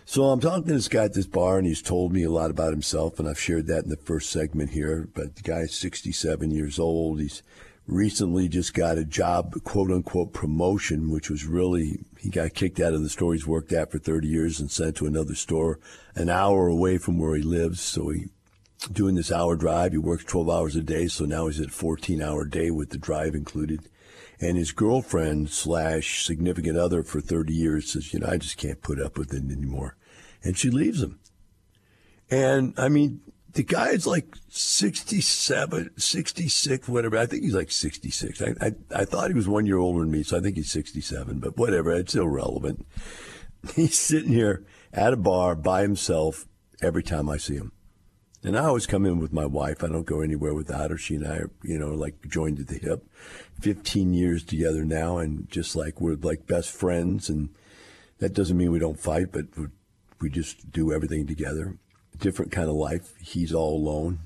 So 0.04 0.24
I'm 0.24 0.40
talking 0.40 0.64
to 0.64 0.74
this 0.74 0.88
guy 0.88 1.04
at 1.04 1.14
this 1.14 1.26
bar, 1.26 1.56
and 1.56 1.66
he's 1.66 1.80
told 1.80 2.12
me 2.12 2.24
a 2.24 2.30
lot 2.30 2.50
about 2.50 2.74
himself, 2.74 3.18
and 3.18 3.26
I've 3.26 3.40
shared 3.40 3.66
that 3.68 3.84
in 3.84 3.88
the 3.88 3.96
first 3.96 4.28
segment 4.28 4.72
here. 4.72 5.08
But 5.14 5.36
the 5.36 5.42
guy's 5.42 5.74
67 5.74 6.50
years 6.50 6.78
old. 6.78 7.18
He's 7.18 7.42
recently 7.86 8.48
just 8.48 8.74
got 8.74 8.98
a 8.98 9.04
job, 9.04 9.54
quote 9.64 9.90
unquote, 9.90 10.32
promotion, 10.32 11.10
which 11.10 11.30
was 11.30 11.44
really, 11.44 12.04
he 12.18 12.30
got 12.30 12.54
kicked 12.54 12.80
out 12.80 12.94
of 12.94 13.02
the 13.02 13.08
store 13.08 13.32
he's 13.32 13.46
worked 13.46 13.72
at 13.72 13.90
for 13.90 13.98
30 13.98 14.28
years 14.28 14.60
and 14.60 14.70
sent 14.70 14.96
to 14.96 15.06
another 15.06 15.34
store 15.34 15.78
an 16.14 16.28
hour 16.28 16.68
away 16.68 16.98
from 16.98 17.18
where 17.18 17.36
he 17.36 17.42
lives. 17.42 17.80
So 17.80 18.10
he, 18.10 18.26
doing 18.90 19.14
this 19.14 19.32
hour 19.32 19.56
drive, 19.56 19.92
he 19.92 19.98
works 19.98 20.24
12 20.24 20.48
hours 20.48 20.76
a 20.76 20.82
day. 20.82 21.08
So 21.08 21.24
now 21.24 21.46
he's 21.46 21.60
at 21.60 21.70
14 21.70 22.22
hour 22.22 22.44
day 22.44 22.70
with 22.70 22.90
the 22.90 22.98
drive 22.98 23.34
included. 23.34 23.88
And 24.40 24.56
his 24.56 24.72
girlfriend 24.72 25.50
slash 25.50 26.24
significant 26.24 26.76
other 26.76 27.02
for 27.04 27.20
30 27.20 27.52
years 27.52 27.92
says, 27.92 28.12
you 28.12 28.20
know, 28.20 28.28
I 28.28 28.38
just 28.38 28.56
can't 28.56 28.82
put 28.82 29.00
up 29.00 29.16
with 29.16 29.32
it 29.32 29.44
anymore. 29.50 29.96
And 30.42 30.58
she 30.58 30.70
leaves 30.70 31.02
him. 31.02 31.20
And 32.28 32.74
I 32.76 32.88
mean, 32.88 33.20
the 33.52 33.62
guy's 33.62 34.06
like 34.06 34.35
67, 34.49 35.90
66, 35.97 36.88
whatever. 36.88 37.18
I 37.18 37.26
think 37.26 37.42
he's 37.42 37.54
like 37.54 37.71
66. 37.71 38.40
I, 38.40 38.54
I, 38.61 38.73
I 38.94 39.04
thought 39.04 39.28
he 39.28 39.35
was 39.35 39.49
one 39.49 39.66
year 39.66 39.78
older 39.78 40.00
than 40.00 40.11
me, 40.11 40.23
so 40.23 40.38
I 40.38 40.40
think 40.40 40.56
he's 40.56 40.71
67, 40.71 41.38
but 41.38 41.56
whatever. 41.56 41.92
It's 41.92 42.14
irrelevant. 42.14 42.87
He's 43.76 43.97
sitting 43.97 44.32
here 44.32 44.64
at 44.92 45.12
a 45.12 45.16
bar 45.16 45.54
by 45.54 45.82
himself 45.82 46.47
every 46.82 47.04
time 47.04 47.28
I 47.28 47.37
see 47.37 47.54
him. 47.54 47.71
And 48.42 48.59
I 48.59 48.64
always 48.64 48.88
come 48.88 49.06
in 49.06 49.21
with 49.21 49.32
my 49.32 49.47
wife. 49.47 49.85
I 49.85 49.87
don't 49.87 50.04
go 50.04 50.21
anywhere 50.21 50.52
without 50.52 50.90
her. 50.90 50.99
She 50.99 51.14
and 51.14 51.25
I 51.25 51.37
are, 51.37 51.50
you 51.62 51.78
know, 51.78 51.90
like 51.94 52.26
joined 52.28 52.59
at 52.59 52.66
the 52.66 52.78
hip. 52.78 53.06
15 53.61 54.14
years 54.14 54.42
together 54.42 54.85
now, 54.85 55.18
and 55.18 55.49
just 55.49 55.76
like 55.76 56.00
we're 56.00 56.16
like 56.16 56.49
best 56.49 56.73
friends. 56.73 57.28
And 57.28 57.50
that 58.18 58.35
doesn't 58.35 58.56
mean 58.56 58.73
we 58.73 58.80
don't 58.80 58.99
fight, 58.99 59.30
but 59.30 59.47
we 60.21 60.28
just 60.28 60.73
do 60.73 60.92
everything 60.92 61.25
together 61.25 61.78
different 62.22 62.52
kind 62.52 62.68
of 62.68 62.76
life. 62.76 63.12
He's 63.20 63.52
all 63.52 63.76
alone. 63.76 64.20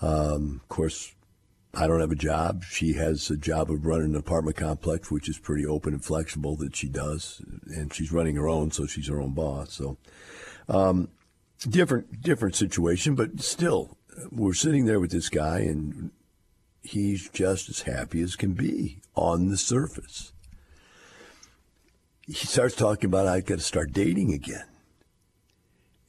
Um, 0.00 0.60
of 0.62 0.68
course, 0.68 1.14
I 1.74 1.86
don't 1.86 2.00
have 2.00 2.10
a 2.10 2.16
job. 2.16 2.64
She 2.64 2.94
has 2.94 3.30
a 3.30 3.36
job 3.36 3.70
of 3.70 3.84
running 3.84 4.10
an 4.10 4.16
apartment 4.16 4.56
complex, 4.56 5.10
which 5.10 5.28
is 5.28 5.38
pretty 5.38 5.66
open 5.66 5.92
and 5.92 6.04
flexible 6.04 6.56
that 6.56 6.74
she 6.74 6.88
does, 6.88 7.42
and 7.66 7.92
she's 7.92 8.10
running 8.10 8.36
her 8.36 8.48
own, 8.48 8.70
so 8.70 8.86
she's 8.86 9.08
her 9.08 9.20
own 9.20 9.34
boss. 9.34 9.74
So, 9.74 9.98
um, 10.68 11.08
different 11.68 12.22
different 12.22 12.56
situation, 12.56 13.14
but 13.14 13.40
still, 13.40 13.96
we're 14.32 14.54
sitting 14.54 14.86
there 14.86 14.98
with 14.98 15.10
this 15.10 15.28
guy, 15.28 15.60
and 15.60 16.10
he's 16.82 17.28
just 17.28 17.68
as 17.68 17.82
happy 17.82 18.22
as 18.22 18.34
can 18.34 18.54
be 18.54 18.98
on 19.14 19.48
the 19.48 19.58
surface. 19.58 20.32
He 22.26 22.34
starts 22.34 22.74
talking 22.74 23.08
about 23.08 23.26
I've 23.26 23.46
got 23.46 23.58
to 23.58 23.64
start 23.64 23.92
dating 23.92 24.32
again. 24.32 24.64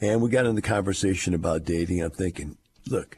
And 0.01 0.21
we 0.21 0.29
got 0.29 0.45
into 0.45 0.61
the 0.61 0.67
conversation 0.67 1.33
about 1.33 1.65
dating. 1.65 2.01
I'm 2.01 2.11
thinking, 2.11 2.57
look, 2.87 3.17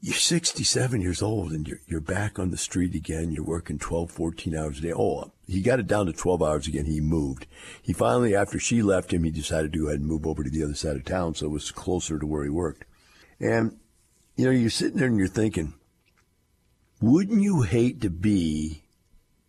you're 0.00 0.14
67 0.14 1.00
years 1.00 1.22
old 1.22 1.52
and 1.52 1.68
you're, 1.68 1.80
you're 1.86 2.00
back 2.00 2.38
on 2.38 2.50
the 2.50 2.56
street 2.56 2.94
again. 2.94 3.30
You're 3.30 3.44
working 3.44 3.78
12, 3.78 4.10
14 4.10 4.56
hours 4.56 4.78
a 4.78 4.82
day. 4.82 4.92
Oh, 4.92 5.30
he 5.46 5.60
got 5.60 5.78
it 5.78 5.86
down 5.86 6.06
to 6.06 6.12
12 6.12 6.42
hours 6.42 6.66
again. 6.66 6.86
He 6.86 7.00
moved. 7.00 7.46
He 7.82 7.92
finally, 7.92 8.34
after 8.34 8.58
she 8.58 8.82
left 8.82 9.12
him, 9.12 9.24
he 9.24 9.30
decided 9.30 9.72
to 9.72 9.78
go 9.78 9.86
ahead 9.86 10.00
and 10.00 10.08
move 10.08 10.26
over 10.26 10.42
to 10.42 10.50
the 10.50 10.64
other 10.64 10.74
side 10.74 10.96
of 10.96 11.04
town. 11.04 11.34
So 11.34 11.46
it 11.46 11.50
was 11.50 11.70
closer 11.70 12.18
to 12.18 12.26
where 12.26 12.44
he 12.44 12.50
worked. 12.50 12.84
And, 13.38 13.78
you 14.36 14.46
know, 14.46 14.50
you're 14.50 14.70
sitting 14.70 14.98
there 14.98 15.08
and 15.08 15.18
you're 15.18 15.28
thinking, 15.28 15.74
wouldn't 17.00 17.42
you 17.42 17.62
hate 17.62 18.00
to 18.00 18.10
be 18.10 18.82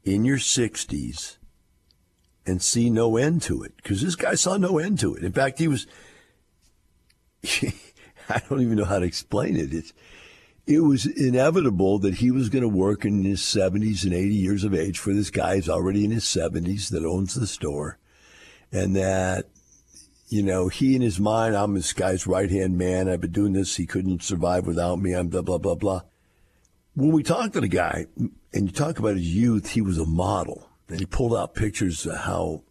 in 0.04 0.26
your 0.26 0.38
60s 0.38 1.38
and 2.46 2.62
see 2.62 2.90
no 2.90 3.18
end 3.18 3.42
to 3.44 3.64
it 3.64 3.76
because 3.78 4.02
this 4.02 4.16
guy 4.16 4.36
saw 4.36 4.58
no 4.58 4.78
end 4.78 5.00
to 5.00 5.16
it. 5.16 5.24
In 5.24 5.32
fact, 5.32 5.60
he 5.60 5.68
was, 5.68 5.88
I 8.30 8.42
don't 8.50 8.62
even 8.62 8.78
know 8.78 8.86
how 8.86 9.00
to 9.00 9.06
explain 9.06 9.56
it. 9.56 9.74
It's, 9.74 9.94
it 10.66 10.80
was 10.80 11.06
inevitable 11.06 12.00
that 12.00 12.16
he 12.16 12.32
was 12.32 12.50
going 12.50 12.62
to 12.62 12.70
work 12.70 13.04
in 13.04 13.24
his 13.24 13.42
70s 13.42 14.04
and 14.04 14.14
80 14.14 14.34
years 14.34 14.64
of 14.64 14.74
age 14.74 14.98
for 14.98 15.14
this 15.14 15.30
guy 15.30 15.56
who's 15.56 15.70
already 15.70 16.06
in 16.06 16.12
his 16.12 16.24
70s 16.24 16.90
that 16.90 17.06
owns 17.06 17.36
the 17.36 17.48
store. 17.48 17.98
And 18.72 18.96
that, 18.96 19.50
you 20.30 20.42
know, 20.42 20.70
he 20.70 20.96
in 20.96 21.02
his 21.02 21.20
mind, 21.20 21.56
I'm 21.56 21.74
this 21.74 21.94
guy's 21.94 22.26
right 22.26 22.50
hand 22.50 22.78
man. 22.78 23.10
I've 23.10 23.22
been 23.22 23.32
doing 23.32 23.54
this. 23.54 23.76
He 23.76 23.86
couldn't 23.86 24.24
survive 24.24 24.66
without 24.66 25.00
me. 25.00 25.14
I'm 25.14 25.28
blah, 25.28 25.42
blah, 25.42 25.58
blah, 25.58 25.76
blah. 25.76 26.02
When 26.96 27.12
we 27.12 27.24
talk 27.24 27.52
to 27.54 27.62
the 27.62 27.68
guy 27.68 28.08
and 28.18 28.68
you 28.68 28.72
talk 28.72 29.00
about 29.00 29.16
his 29.16 29.36
youth, 29.36 29.72
he 29.72 29.82
was 29.82 29.98
a 29.98 30.06
model. 30.06 30.70
And 30.94 31.00
he 31.00 31.08
pulled 31.08 31.34
out 31.34 31.56
pictures 31.56 32.06
of 32.06 32.18
how 32.18 32.62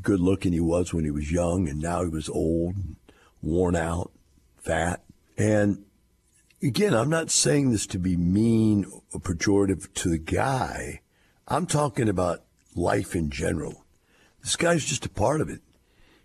good 0.00 0.18
looking 0.18 0.54
he 0.54 0.60
was 0.60 0.94
when 0.94 1.04
he 1.04 1.10
was 1.10 1.30
young, 1.30 1.68
and 1.68 1.78
now 1.78 2.02
he 2.02 2.08
was 2.08 2.26
old, 2.26 2.74
worn 3.42 3.76
out, 3.76 4.12
fat. 4.56 5.02
And 5.36 5.84
again, 6.62 6.94
I'm 6.94 7.10
not 7.10 7.30
saying 7.30 7.70
this 7.70 7.86
to 7.88 7.98
be 7.98 8.16
mean 8.16 8.90
or 9.12 9.20
pejorative 9.20 9.92
to 9.92 10.08
the 10.08 10.16
guy. 10.16 11.02
I'm 11.46 11.66
talking 11.66 12.08
about 12.08 12.44
life 12.74 13.14
in 13.14 13.28
general. 13.28 13.84
This 14.42 14.56
guy's 14.56 14.86
just 14.86 15.04
a 15.04 15.10
part 15.10 15.42
of 15.42 15.50
it. 15.50 15.60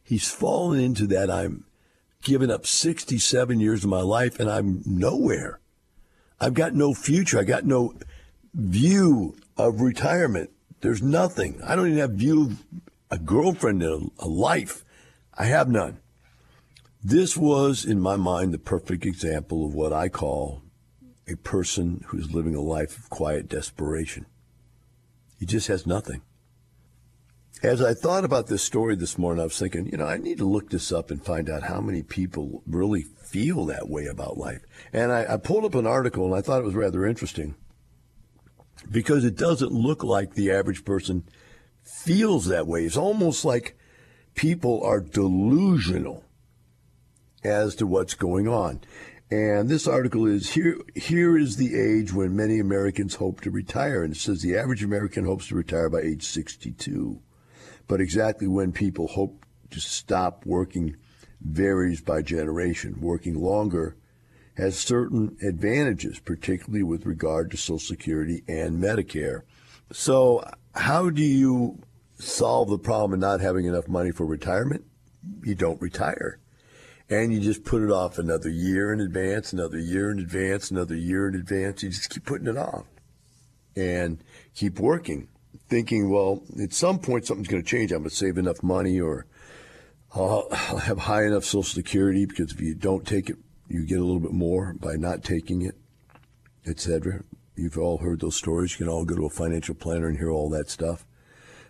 He's 0.02 0.32
fallen 0.32 0.80
into 0.80 1.06
that 1.08 1.30
I'm 1.30 1.66
giving 2.24 2.50
up 2.50 2.66
67 2.66 3.60
years 3.60 3.84
of 3.84 3.90
my 3.90 4.00
life 4.00 4.40
and 4.40 4.50
I'm 4.50 4.84
nowhere. 4.86 5.60
I've 6.40 6.54
got 6.54 6.76
no 6.76 6.94
future. 6.94 7.40
I 7.40 7.44
got 7.44 7.66
no 7.66 7.94
view 8.54 9.36
of 9.58 9.82
retirement. 9.82 10.50
There's 10.82 11.02
nothing. 11.02 11.62
I 11.64 11.76
don't 11.76 11.88
even 11.88 12.00
have 12.00 12.12
view 12.12 12.44
of 12.44 12.64
a 13.12 13.18
girlfriend, 13.20 13.84
a, 13.84 14.02
a 14.20 14.28
life. 14.28 14.84
I 15.38 15.46
have 15.46 15.70
none. 15.70 16.00
This 17.04 17.38
was, 17.38 17.86
in 17.86 18.00
my 18.00 18.16
mind, 18.16 18.54
the 18.54 18.60
perfect 18.60 19.06
example 19.06 19.66
of 19.66 19.74
what 19.74 19.94
I 19.94 20.10
call 20.10 20.64
a 21.28 21.36
person 21.36 22.04
who's 22.08 22.34
living 22.34 22.56
a 22.56 22.62
life 22.62 22.98
of 22.98 23.10
quiet 23.10 23.48
desperation. 23.48 24.26
He 25.40 25.46
just 25.46 25.68
has 25.68 25.88
nothing. 25.88 26.22
As 27.64 27.82
I 27.82 27.94
thought 27.94 28.26
about 28.26 28.48
this 28.48 28.64
story 28.64 28.96
this 28.96 29.20
morning, 29.20 29.42
I 29.42 29.46
was 29.46 29.58
thinking, 29.58 29.88
you 29.88 29.98
know, 29.98 30.06
I 30.06 30.18
need 30.18 30.40
to 30.40 30.46
look 30.46 30.72
this 30.72 30.92
up 30.92 31.12
and 31.12 31.24
find 31.24 31.48
out 31.48 31.64
how 31.64 31.80
many 31.80 32.02
people 32.02 32.64
really 32.66 33.04
feel 33.04 33.66
that 33.66 33.88
way 33.88 34.08
about 34.08 34.38
life. 34.38 34.62
And 34.92 35.12
I, 35.12 35.34
I 35.34 35.38
pulled 35.38 35.66
up 35.66 35.76
an 35.76 35.86
article 35.86 36.26
and 36.26 36.34
I 36.34 36.42
thought 36.42 36.62
it 36.62 36.66
was 36.66 36.74
rather 36.74 37.06
interesting 37.06 37.56
because 38.90 39.26
it 39.26 39.38
doesn't 39.38 39.72
look 39.72 40.04
like 40.04 40.34
the 40.34 40.52
average 40.52 40.86
person 40.86 41.24
feels 41.84 42.46
that 42.46 42.68
way. 42.68 42.86
It's 42.86 42.98
almost 42.98 43.46
like 43.46 43.78
people 44.36 44.84
are 44.84 45.02
delusional 45.02 46.24
as 47.44 47.76
to 47.76 47.88
what's 47.88 48.14
going 48.14 48.48
on. 48.48 48.82
And 49.30 49.70
this 49.70 49.88
article 49.88 50.26
is 50.26 50.52
here. 50.52 50.78
Here 50.94 51.38
is 51.38 51.56
the 51.56 51.80
age 51.80 52.12
when 52.12 52.36
many 52.36 52.60
Americans 52.60 53.16
hope 53.16 53.40
to 53.42 53.52
retire, 53.52 54.04
and 54.04 54.14
it 54.14 54.20
says 54.20 54.42
the 54.42 54.58
average 54.58 54.84
American 54.84 55.26
hopes 55.26 55.48
to 55.48 55.56
retire 55.56 55.90
by 55.90 56.02
age 56.02 56.24
62. 56.24 57.22
But 57.88 58.02
exactly 58.02 58.48
when 58.48 58.74
people 58.74 59.08
hope 59.08 59.46
to 59.70 59.80
stop 59.80 60.46
working 60.46 60.98
varies 61.40 62.02
by 62.02 62.22
generation. 62.22 63.00
Working 63.00 63.42
longer 63.42 63.96
has 64.56 64.78
certain 64.78 65.38
advantages, 65.42 66.20
particularly 66.20 66.84
with 66.84 67.06
regard 67.06 67.52
to 67.52 67.58
Social 67.58 67.80
Security 67.80 68.44
and 68.48 68.82
Medicare. 68.82 69.42
So, 69.92 70.44
how 70.76 71.10
do 71.10 71.24
you 71.24 71.80
solve 72.18 72.70
the 72.70 72.78
problem 72.78 73.14
of 73.14 73.20
not 73.20 73.42
having 73.42 73.66
enough 73.66 73.88
money 73.88 74.12
for 74.12 74.26
retirement? 74.26 74.86
You 75.44 75.56
don't 75.56 75.82
retire. 75.82 76.40
And 77.10 77.34
you 77.34 77.42
just 77.42 77.66
put 77.66 77.82
it 77.82 77.92
off 77.92 78.18
another 78.18 78.50
year 78.50 78.94
in 78.94 79.02
advance, 79.02 79.52
another 79.52 79.80
year 79.80 80.10
in 80.12 80.20
advance, 80.20 80.72
another 80.72 80.96
year 80.96 81.28
in 81.28 81.36
advance. 81.36 81.84
You 81.84 81.90
just 81.90 82.10
keep 82.10 82.26
putting 82.26 82.48
it 82.48 82.58
off 82.58 82.86
and 83.76 84.24
keep 84.56 84.80
working, 84.80 85.28
thinking, 85.68 86.10
well, 86.10 86.44
at 86.62 86.74
some 86.74 87.00
point 87.00 87.26
something's 87.26 87.50
going 87.50 87.64
to 87.64 87.68
change. 87.68 87.92
I'm 87.92 88.00
going 88.00 88.10
to 88.10 88.16
save 88.16 88.38
enough 88.38 88.64
money 88.64 89.00
or 89.00 89.26
I'll 90.14 90.50
have 90.50 91.00
high 91.00 91.26
enough 91.26 91.44
Social 91.44 91.64
Security 91.64 92.26
because 92.26 92.52
if 92.52 92.62
you 92.62 92.76
don't 92.76 93.06
take 93.06 93.30
it 93.30 93.38
you 93.72 93.86
get 93.86 94.00
a 94.00 94.04
little 94.04 94.20
bit 94.20 94.34
more 94.34 94.74
by 94.74 94.96
not 94.96 95.24
taking 95.24 95.62
it, 95.62 95.76
etc. 96.66 97.24
You've 97.56 97.78
all 97.78 98.00
heard 98.00 98.22
those 98.22 98.36
stories. 98.36 98.72
You 98.72 98.86
can 98.86 98.90
all 98.90 99.06
go 99.06 99.16
to 99.16 99.26
a 99.26 99.30
financial 99.30 99.76
planner 99.76 100.08
and 100.08 100.18
hear 100.18 100.32
all 100.32 100.50
that 100.50 100.70
stuff. 100.70 101.06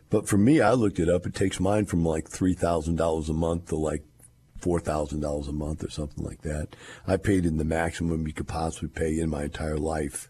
But 0.10 0.28
for 0.28 0.38
me, 0.38 0.60
I 0.60 0.74
looked 0.74 1.00
it 1.00 1.10
up. 1.10 1.26
It 1.26 1.34
takes 1.34 1.60
mine 1.60 1.86
from 1.86 2.06
like 2.06 2.30
three 2.30 2.54
thousand 2.54 2.98
dollars 2.98 3.30
a 3.30 3.34
month 3.34 3.70
to 3.70 3.76
like 3.76 4.04
four 4.58 4.80
thousand 4.80 5.22
dollars 5.22 5.48
a 5.48 5.54
month 5.54 5.84
or 5.84 5.90
something 5.90 6.24
like 6.24 6.42
that. 6.42 6.76
I 7.08 7.18
paid 7.18 7.46
in 7.46 7.58
the 7.58 7.66
maximum 7.66 8.28
you 8.28 8.34
could 8.34 8.48
possibly 8.48 8.90
pay 8.90 9.20
in 9.20 9.30
my 9.30 9.44
entire 9.44 9.78
life. 9.78 10.30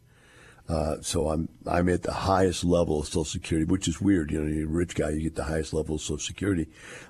Uh, 0.69 0.97
so 1.01 1.29
I'm 1.29 1.49
I'm 1.67 1.89
at 1.89 2.03
the 2.03 2.13
highest 2.13 2.63
level 2.63 2.99
of 2.99 3.07
Social 3.07 3.25
Security, 3.25 3.65
which 3.65 3.87
is 3.87 3.99
weird. 3.99 4.31
You 4.31 4.41
know, 4.41 4.47
you're 4.47 4.69
a 4.69 4.71
rich 4.71 4.95
guy, 4.95 5.09
you 5.09 5.21
get 5.21 5.35
the 5.35 5.43
highest 5.45 5.73
level 5.73 5.95
of 5.95 6.01
Social 6.01 6.19
Security. 6.19 6.67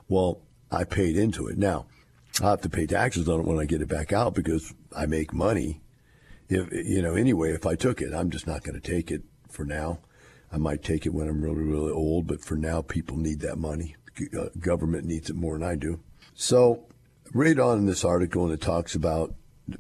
Well, 0.08 0.41
I 0.72 0.86
paid 0.86 1.18
into 1.18 1.48
it. 1.48 1.58
Now, 1.58 1.86
I'll 2.39 2.51
have 2.51 2.61
to 2.61 2.69
pay 2.69 2.85
taxes 2.85 3.27
on 3.27 3.41
it 3.41 3.45
when 3.45 3.59
I 3.59 3.65
get 3.65 3.81
it 3.81 3.89
back 3.89 4.13
out 4.13 4.33
because 4.33 4.73
I 4.95 5.05
make 5.05 5.33
money. 5.33 5.81
If 6.50 6.71
you 6.71 7.01
know, 7.01 7.15
anyway, 7.15 7.51
if 7.51 7.65
I 7.65 7.75
took 7.75 8.01
it, 8.01 8.13
I'm 8.13 8.29
just 8.29 8.47
not 8.47 8.63
going 8.63 8.79
to 8.79 8.91
take 8.91 9.11
it 9.11 9.23
for 9.50 9.65
now. 9.65 10.00
I 10.51 10.57
might 10.57 10.83
take 10.83 11.05
it 11.05 11.13
when 11.13 11.27
I'm 11.27 11.41
really, 11.41 11.63
really 11.63 11.91
old, 11.91 12.27
but 12.27 12.43
for 12.43 12.55
now, 12.55 12.81
people 12.81 13.17
need 13.17 13.39
that 13.41 13.57
money. 13.57 13.95
Uh, 14.38 14.47
government 14.59 15.05
needs 15.05 15.29
it 15.29 15.35
more 15.35 15.57
than 15.57 15.67
I 15.67 15.75
do. 15.75 16.01
So, 16.33 16.88
right 17.33 17.57
on 17.57 17.79
in 17.79 17.85
this 17.85 18.03
article, 18.03 18.43
and 18.43 18.53
it 18.53 18.61
talks 18.61 18.93
about, 18.93 19.33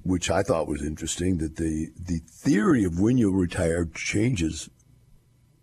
which 0.03 0.29
I 0.29 0.43
thought 0.43 0.67
was 0.67 0.81
interesting, 0.81 1.39
that 1.39 1.57
the 1.57 1.91
the 1.97 2.19
theory 2.25 2.85
of 2.85 2.99
when 2.99 3.17
you'll 3.17 3.33
retire 3.33 3.85
changes 3.85 4.69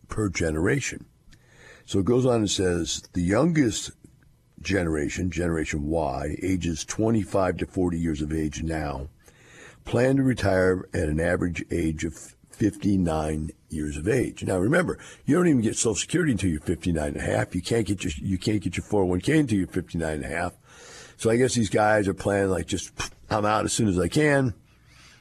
per 0.08 0.28
generation. 0.28 1.06
So 1.86 2.00
it 2.00 2.04
goes 2.04 2.26
on 2.26 2.36
and 2.36 2.50
says 2.50 3.02
the 3.14 3.22
youngest 3.22 3.92
generation, 4.62 5.30
Generation 5.30 5.86
Y, 5.86 6.36
ages 6.42 6.84
25 6.84 7.58
to 7.58 7.66
40 7.66 7.98
years 7.98 8.22
of 8.22 8.32
age 8.32 8.62
now, 8.62 9.08
plan 9.84 10.16
to 10.16 10.22
retire 10.22 10.88
at 10.92 11.08
an 11.08 11.20
average 11.20 11.64
age 11.70 12.04
of 12.04 12.34
59 12.50 13.50
years 13.70 13.96
of 13.96 14.08
age. 14.08 14.42
Now 14.44 14.58
remember, 14.58 14.98
you 15.24 15.36
don't 15.36 15.46
even 15.46 15.62
get 15.62 15.76
Social 15.76 15.94
Security 15.94 16.32
until 16.32 16.50
you're 16.50 16.60
59 16.60 17.06
and 17.06 17.16
a 17.16 17.20
half. 17.20 17.54
You 17.54 17.62
can't 17.62 17.86
get 17.86 18.02
your 18.02 18.12
you 18.16 18.36
can't 18.36 18.60
get 18.60 18.76
your 18.76 18.84
401k 18.84 19.40
until 19.40 19.58
you're 19.58 19.68
59 19.68 20.12
and 20.12 20.24
a 20.24 20.28
half. 20.28 20.54
So 21.16 21.30
I 21.30 21.36
guess 21.36 21.54
these 21.54 21.70
guys 21.70 22.08
are 22.08 22.14
planning 22.14 22.50
like 22.50 22.66
just 22.66 22.90
I'm 23.30 23.44
out 23.44 23.64
as 23.64 23.72
soon 23.72 23.88
as 23.88 23.98
I 23.98 24.08
can. 24.08 24.54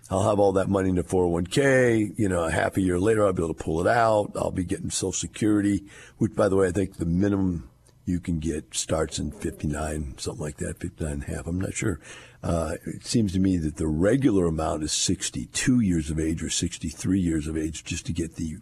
I'll 0.10 0.24
have 0.24 0.39
all 0.39 0.53
that 0.53 0.70
money 0.70 0.89
in 0.89 0.96
the 0.96 1.03
401k. 1.03 2.17
You 2.17 2.29
know, 2.29 2.44
a 2.44 2.51
half 2.51 2.77
a 2.77 2.82
year 2.82 3.00
later, 3.00 3.25
I'll 3.25 3.34
be 3.34 3.44
able 3.44 3.53
to 3.53 3.63
pull 3.63 3.82
it 3.82 3.88
out. 3.88 4.32
I'll 4.36 4.51
be 4.51 4.63
getting 4.63 4.89
Social 4.89 5.12
Security, 5.12 5.84
which, 6.17 6.34
by 6.34 6.48
the 6.48 6.56
way, 6.56 6.67
I 6.67 6.72
think 6.72 6.98
the 6.98 7.06
minimum 7.06 7.70
you 8.08 8.22
can 8.22 8.40
get 8.40 8.74
starts 8.74 9.20
in 9.20 9.32
59, 9.32 10.16
something 10.18 10.42
like 10.42 10.58
that, 10.58 10.80
59 10.80 11.12
and 11.12 11.24
a 11.24 11.26
half. 11.26 11.46
I'm 11.46 11.60
not 11.60 11.74
sure. 11.74 12.00
Uh, 12.42 12.76
it 12.86 13.06
seems 13.06 13.34
to 13.34 13.40
me 13.40 13.58
that 13.58 13.76
the 13.76 13.88
regular 13.88 14.46
amount 14.46 14.84
is 14.84 14.94
62 14.94 15.82
years 15.82 16.10
of 16.10 16.18
age 16.18 16.42
or 16.42 16.50
63 16.50 17.20
years 17.20 17.48
of 17.48 17.58
age 17.58 17.84
just 17.84 18.06
to 18.06 18.14
get 18.14 18.36
the 18.36 18.60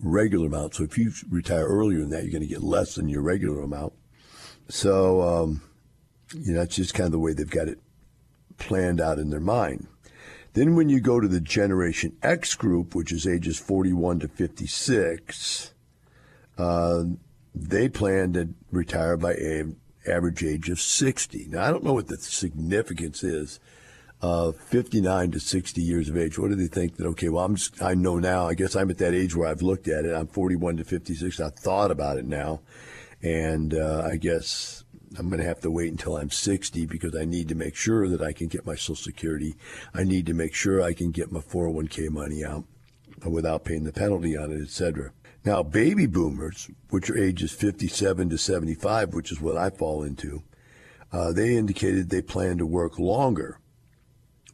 regular 0.00 0.48
amount. 0.48 0.74
So 0.74 0.82
if 0.82 0.98
you 0.98 1.12
retire 1.30 1.66
earlier 1.66 2.00
than 2.00 2.10
that, 2.10 2.24
you're 2.24 2.32
going 2.32 2.42
to 2.42 2.48
get 2.48 2.64
less 2.64 2.96
than 2.96 3.08
your 3.08 3.22
regular 3.22 3.62
amount. 3.62 3.92
So, 4.68 5.22
um, 5.22 5.62
you 6.34 6.52
know, 6.52 6.58
that's 6.58 6.74
just 6.74 6.94
kind 6.94 7.06
of 7.06 7.12
the 7.12 7.20
way 7.20 7.32
they've 7.32 7.48
got 7.48 7.68
it 7.68 7.78
planned 8.58 9.00
out 9.00 9.20
in 9.20 9.30
their 9.30 9.38
mind. 9.38 9.86
Then 10.54 10.74
when 10.74 10.88
you 10.88 11.00
go 11.00 11.20
to 11.20 11.28
the 11.28 11.40
Generation 11.40 12.16
X 12.24 12.56
group, 12.56 12.94
which 12.94 13.12
is 13.12 13.24
ages 13.24 13.56
41 13.56 14.20
to 14.20 14.28
56, 14.28 15.74
uh, 16.58 17.04
they 17.54 17.88
plan 17.88 18.32
to 18.32 18.48
retire 18.70 19.16
by 19.16 19.34
a 19.34 19.64
average 20.06 20.44
age 20.44 20.68
of 20.68 20.80
60. 20.80 21.46
Now, 21.48 21.64
I 21.64 21.70
don't 21.70 21.84
know 21.84 21.94
what 21.94 22.08
the 22.08 22.16
significance 22.18 23.22
is 23.22 23.60
of 24.20 24.56
59 24.56 25.32
to 25.32 25.40
60 25.40 25.82
years 25.82 26.08
of 26.08 26.16
age. 26.16 26.38
What 26.38 26.50
do 26.50 26.56
they 26.56 26.66
think 26.66 26.96
that, 26.96 27.06
okay, 27.08 27.28
well, 27.28 27.44
I'm 27.44 27.56
just, 27.56 27.82
I 27.82 27.94
know 27.94 28.18
now, 28.18 28.48
I 28.48 28.54
guess 28.54 28.76
I'm 28.76 28.90
at 28.90 28.98
that 28.98 29.14
age 29.14 29.34
where 29.34 29.48
I've 29.48 29.62
looked 29.62 29.88
at 29.88 30.04
it. 30.04 30.14
I'm 30.14 30.26
41 30.26 30.78
to 30.78 30.84
56. 30.84 31.40
I've 31.40 31.54
thought 31.54 31.90
about 31.90 32.18
it 32.18 32.26
now. 32.26 32.60
And 33.22 33.74
uh, 33.74 34.06
I 34.10 34.16
guess 34.16 34.84
I'm 35.18 35.28
going 35.28 35.40
to 35.40 35.46
have 35.46 35.60
to 35.60 35.70
wait 35.70 35.90
until 35.90 36.16
I'm 36.16 36.30
60 36.30 36.86
because 36.86 37.16
I 37.16 37.24
need 37.24 37.48
to 37.48 37.54
make 37.54 37.76
sure 37.76 38.08
that 38.08 38.22
I 38.22 38.32
can 38.32 38.48
get 38.48 38.66
my 38.66 38.74
Social 38.74 38.96
Security. 38.96 39.54
I 39.94 40.04
need 40.04 40.26
to 40.26 40.34
make 40.34 40.54
sure 40.54 40.82
I 40.82 40.92
can 40.92 41.10
get 41.10 41.32
my 41.32 41.40
401k 41.40 42.10
money 42.10 42.44
out 42.44 42.64
without 43.24 43.64
paying 43.64 43.84
the 43.84 43.92
penalty 43.92 44.36
on 44.36 44.50
it, 44.52 44.60
etc. 44.60 45.12
Now, 45.44 45.62
baby 45.62 46.06
boomers, 46.06 46.70
which 46.90 47.10
are 47.10 47.18
ages 47.18 47.52
57 47.52 48.30
to 48.30 48.38
75, 48.38 49.12
which 49.12 49.30
is 49.30 49.40
what 49.40 49.56
I 49.56 49.70
fall 49.70 50.02
into, 50.02 50.42
uh, 51.12 51.32
they 51.32 51.56
indicated 51.56 52.08
they 52.08 52.22
plan 52.22 52.58
to 52.58 52.66
work 52.66 52.98
longer 52.98 53.58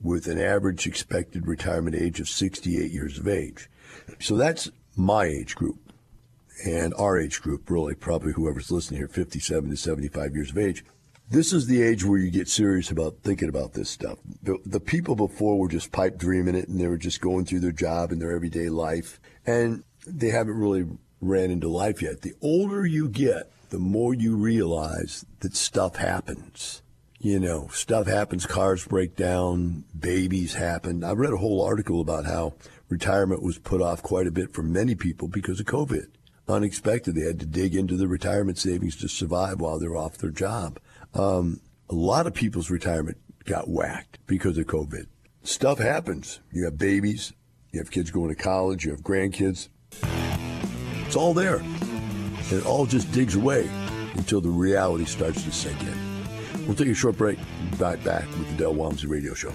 with 0.02 0.26
an 0.26 0.40
average 0.40 0.86
expected 0.86 1.46
retirement 1.46 1.94
age 1.94 2.20
of 2.20 2.28
68 2.28 2.90
years 2.90 3.18
of 3.18 3.28
age. 3.28 3.70
So 4.18 4.36
that's 4.36 4.70
my 4.96 5.24
age 5.24 5.54
group 5.54 5.90
and 6.64 6.92
our 6.94 7.18
age 7.18 7.40
group, 7.40 7.70
really, 7.70 7.94
probably 7.94 8.32
whoever's 8.32 8.70
listening 8.70 8.98
here, 8.98 9.08
57 9.08 9.70
to 9.70 9.76
75 9.76 10.34
years 10.34 10.50
of 10.50 10.58
age. 10.58 10.84
This 11.28 11.52
is 11.52 11.66
the 11.66 11.82
age 11.82 12.04
where 12.04 12.18
you 12.18 12.30
get 12.30 12.48
serious 12.48 12.90
about 12.90 13.18
thinking 13.22 13.48
about 13.48 13.72
this 13.72 13.88
stuff. 13.88 14.18
The, 14.42 14.58
the 14.66 14.80
people 14.80 15.14
before 15.14 15.58
were 15.58 15.68
just 15.68 15.92
pipe 15.92 16.18
dreaming 16.18 16.56
it 16.56 16.68
and 16.68 16.80
they 16.80 16.88
were 16.88 16.98
just 16.98 17.20
going 17.20 17.44
through 17.44 17.60
their 17.60 17.72
job 17.72 18.10
and 18.10 18.20
their 18.20 18.32
everyday 18.32 18.68
life. 18.68 19.20
And 19.46 19.84
they 20.06 20.30
haven't 20.30 20.58
really 20.58 20.86
ran 21.20 21.50
into 21.50 21.68
life 21.68 22.02
yet. 22.02 22.22
The 22.22 22.34
older 22.40 22.86
you 22.86 23.08
get, 23.08 23.50
the 23.70 23.78
more 23.78 24.14
you 24.14 24.36
realize 24.36 25.24
that 25.40 25.54
stuff 25.54 25.96
happens. 25.96 26.82
You 27.18 27.38
know, 27.38 27.68
stuff 27.68 28.06
happens, 28.06 28.46
cars 28.46 28.86
break 28.86 29.14
down, 29.14 29.84
babies 29.98 30.54
happen. 30.54 31.04
I 31.04 31.12
read 31.12 31.34
a 31.34 31.38
whole 31.38 31.62
article 31.62 32.00
about 32.00 32.24
how 32.24 32.54
retirement 32.88 33.42
was 33.42 33.58
put 33.58 33.82
off 33.82 34.02
quite 34.02 34.26
a 34.26 34.30
bit 34.32 34.54
for 34.54 34.62
many 34.62 34.94
people 34.94 35.28
because 35.28 35.60
of 35.60 35.66
COVID 35.66 36.06
unexpected. 36.50 37.14
They 37.14 37.26
had 37.26 37.40
to 37.40 37.46
dig 37.46 37.74
into 37.74 37.96
the 37.96 38.08
retirement 38.08 38.58
savings 38.58 38.96
to 38.96 39.08
survive 39.08 39.60
while 39.60 39.78
they're 39.78 39.96
off 39.96 40.18
their 40.18 40.30
job. 40.30 40.78
Um, 41.14 41.60
a 41.88 41.94
lot 41.94 42.26
of 42.26 42.34
people's 42.34 42.70
retirement 42.70 43.18
got 43.44 43.68
whacked 43.68 44.18
because 44.26 44.58
of 44.58 44.66
COVID. 44.66 45.06
Stuff 45.42 45.78
happens. 45.78 46.40
You 46.52 46.64
have 46.64 46.78
babies, 46.78 47.32
you 47.72 47.80
have 47.80 47.90
kids 47.90 48.10
going 48.10 48.28
to 48.28 48.40
college, 48.40 48.84
you 48.84 48.90
have 48.90 49.00
grandkids. 49.00 49.68
It's 51.10 51.16
all 51.16 51.34
there. 51.34 51.56
And 51.56 52.52
it 52.52 52.64
all 52.64 52.86
just 52.86 53.10
digs 53.10 53.34
away 53.34 53.68
until 54.14 54.40
the 54.40 54.48
reality 54.48 55.06
starts 55.06 55.42
to 55.42 55.50
sink 55.50 55.82
in. 55.82 56.66
We'll 56.68 56.76
take 56.76 56.86
a 56.86 56.94
short 56.94 57.16
break. 57.16 57.36
Back 57.80 58.04
back 58.04 58.28
with 58.38 58.48
the 58.48 58.56
Del 58.56 58.74
Walmsley 58.74 59.08
Radio 59.08 59.34
Show. 59.34 59.52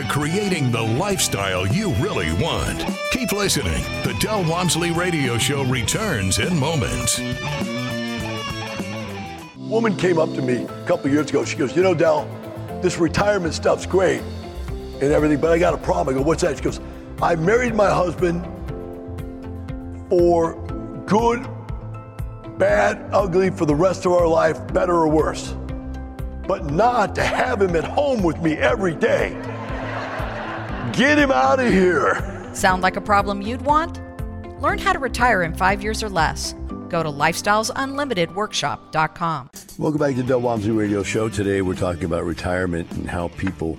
To 0.00 0.08
creating 0.08 0.72
the 0.72 0.80
lifestyle 0.80 1.66
you 1.66 1.92
really 1.96 2.32
want. 2.42 2.86
Keep 3.10 3.32
listening. 3.32 3.82
The 4.02 4.16
Del 4.18 4.48
Walmsley 4.48 4.92
Radio 4.92 5.36
Show 5.36 5.62
returns 5.64 6.38
in 6.38 6.58
moments. 6.58 7.20
Woman 9.58 9.94
came 9.98 10.18
up 10.18 10.32
to 10.32 10.40
me 10.40 10.64
a 10.64 10.84
couple 10.86 11.10
years 11.10 11.28
ago. 11.28 11.44
She 11.44 11.58
goes, 11.58 11.76
You 11.76 11.82
know, 11.82 11.92
Del, 11.92 12.24
this 12.80 12.96
retirement 12.96 13.52
stuff's 13.52 13.84
great 13.84 14.22
and 14.70 15.12
everything, 15.12 15.38
but 15.38 15.52
I 15.52 15.58
got 15.58 15.74
a 15.74 15.78
problem. 15.78 16.16
I 16.16 16.18
go, 16.18 16.24
What's 16.24 16.40
that? 16.40 16.56
She 16.56 16.64
goes, 16.64 16.80
I 17.20 17.36
married 17.36 17.74
my 17.74 17.90
husband 17.90 18.42
for 20.08 20.54
good, 21.04 21.46
bad, 22.56 23.06
ugly, 23.12 23.50
for 23.50 23.66
the 23.66 23.74
rest 23.74 24.06
of 24.06 24.12
our 24.12 24.26
life, 24.26 24.66
better 24.72 24.94
or 24.94 25.08
worse 25.08 25.54
but 26.50 26.64
not 26.64 27.14
to 27.14 27.22
have 27.22 27.62
him 27.62 27.76
at 27.76 27.84
home 27.84 28.24
with 28.24 28.40
me 28.42 28.54
every 28.54 28.92
day. 28.92 29.40
Get 30.92 31.18
him 31.18 31.30
out 31.30 31.60
of 31.60 31.72
here. 31.72 32.50
Sound 32.52 32.82
like 32.82 32.96
a 32.96 33.00
problem 33.00 33.40
you'd 33.42 33.62
want? 33.62 34.00
Learn 34.60 34.78
how 34.78 34.92
to 34.92 34.98
retire 34.98 35.42
in 35.42 35.54
five 35.54 35.82
years 35.82 36.02
or 36.02 36.08
less. 36.08 36.54
Go 36.88 37.02
to 37.02 37.08
lifestylesunlimitedworkshop.com. 37.08 39.50
Welcome 39.78 39.98
back 39.98 40.14
to 40.16 40.22
the 40.22 40.28
Del 40.28 40.40
Walmsley 40.40 40.72
Radio 40.72 41.02
Show. 41.02 41.28
Today 41.28 41.62
we're 41.62 41.74
talking 41.74 42.04
about 42.04 42.24
retirement 42.24 42.90
and 42.92 43.08
how 43.08 43.28
people 43.28 43.78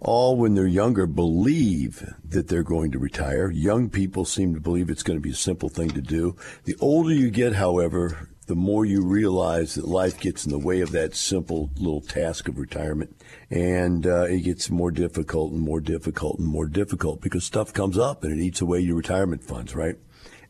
all 0.00 0.36
when 0.36 0.54
they're 0.54 0.66
younger 0.66 1.06
believe 1.06 2.14
that 2.28 2.48
they're 2.48 2.62
going 2.62 2.92
to 2.92 2.98
retire. 2.98 3.50
Young 3.50 3.90
people 3.90 4.24
seem 4.24 4.54
to 4.54 4.60
believe 4.60 4.90
it's 4.90 5.02
going 5.02 5.16
to 5.16 5.22
be 5.22 5.30
a 5.30 5.34
simple 5.34 5.68
thing 5.68 5.90
to 5.90 6.00
do. 6.00 6.36
The 6.64 6.76
older 6.80 7.12
you 7.12 7.30
get, 7.30 7.54
however, 7.54 8.28
the 8.46 8.54
more 8.54 8.84
you 8.84 9.02
realize 9.02 9.74
that 9.74 9.86
life 9.86 10.20
gets 10.20 10.44
in 10.44 10.52
the 10.52 10.58
way 10.58 10.80
of 10.80 10.92
that 10.92 11.14
simple 11.14 11.70
little 11.76 12.00
task 12.00 12.48
of 12.48 12.58
retirement. 12.58 13.16
And 13.50 14.06
uh, 14.06 14.24
it 14.24 14.40
gets 14.40 14.70
more 14.70 14.90
difficult 14.90 15.52
and 15.52 15.60
more 15.60 15.80
difficult 15.80 16.38
and 16.38 16.46
more 16.46 16.66
difficult 16.66 17.20
because 17.20 17.44
stuff 17.44 17.72
comes 17.72 17.98
up 17.98 18.22
and 18.22 18.38
it 18.38 18.42
eats 18.42 18.60
away 18.60 18.80
your 18.80 18.96
retirement 18.96 19.42
funds, 19.42 19.74
right? 19.74 19.96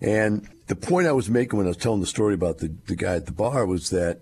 And 0.00 0.48
the 0.66 0.76
point 0.76 1.07
I 1.07 1.12
was 1.12 1.30
making 1.30 1.57
when 1.57 1.66
I 1.66 1.70
was 1.70 1.76
telling 1.76 2.00
the 2.00 2.07
story 2.07 2.35
about 2.35 2.59
the, 2.59 2.74
the 2.87 2.96
guy 2.96 3.14
at 3.14 3.26
the 3.26 3.33
bar 3.33 3.64
was 3.64 3.90
that 3.90 4.20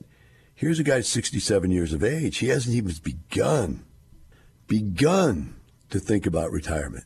here's 0.54 0.78
a 0.78 0.84
guy 0.84 1.00
67 1.00 1.70
years 1.70 1.92
of 1.92 2.04
age. 2.04 2.38
He 2.38 2.48
hasn't 2.48 2.76
even 2.76 2.94
begun, 3.02 3.84
begun 4.68 5.56
to 5.90 5.98
think 5.98 6.26
about 6.26 6.52
retirement. 6.52 7.04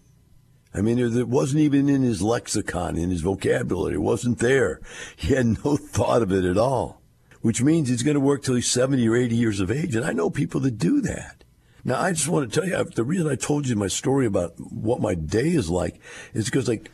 I 0.77 0.83
mean, 0.83 0.99
it 0.99 1.29
wasn't 1.29 1.63
even 1.63 1.89
in 1.89 2.03
his 2.03 2.21
lexicon, 2.21 2.99
in 2.99 3.09
his 3.09 3.23
vocabulary. 3.23 3.95
It 3.95 4.03
wasn't 4.03 4.41
there. 4.41 4.81
He 5.17 5.35
had 5.35 5.65
no 5.65 5.77
thought 5.77 6.21
of 6.21 6.31
it 6.31 6.45
at 6.45 6.59
all, 6.59 7.01
which 7.41 7.63
means 7.63 7.89
he's 7.89 8.03
going 8.03 8.15
to 8.15 8.21
work 8.21 8.43
till 8.43 8.57
he's 8.57 8.71
70 8.71 9.09
or 9.09 9.17
80 9.17 9.35
years 9.35 9.61
of 9.61 9.71
age. 9.71 9.97
And 9.97 10.05
I 10.05 10.13
know 10.13 10.29
people 10.29 10.61
that 10.61 10.79
do 10.79 11.01
that. 11.01 11.45
Now, 11.83 12.01
I 12.01 12.13
just 12.13 12.29
want 12.29 12.53
to 12.53 12.61
tell 12.61 12.69
you 12.69 12.85
the 12.85 13.05
reason 13.05 13.29
I 13.29 13.37
told 13.37 13.67
you 13.67 13.77
my 13.77 13.87
story 13.87 14.27
about 14.27 14.55
what 14.59 15.01
my 15.01 15.15
day 15.15 15.49
is 15.49 15.71
like 15.71 16.01
is 16.35 16.47
because, 16.47 16.69
like, 16.69 16.91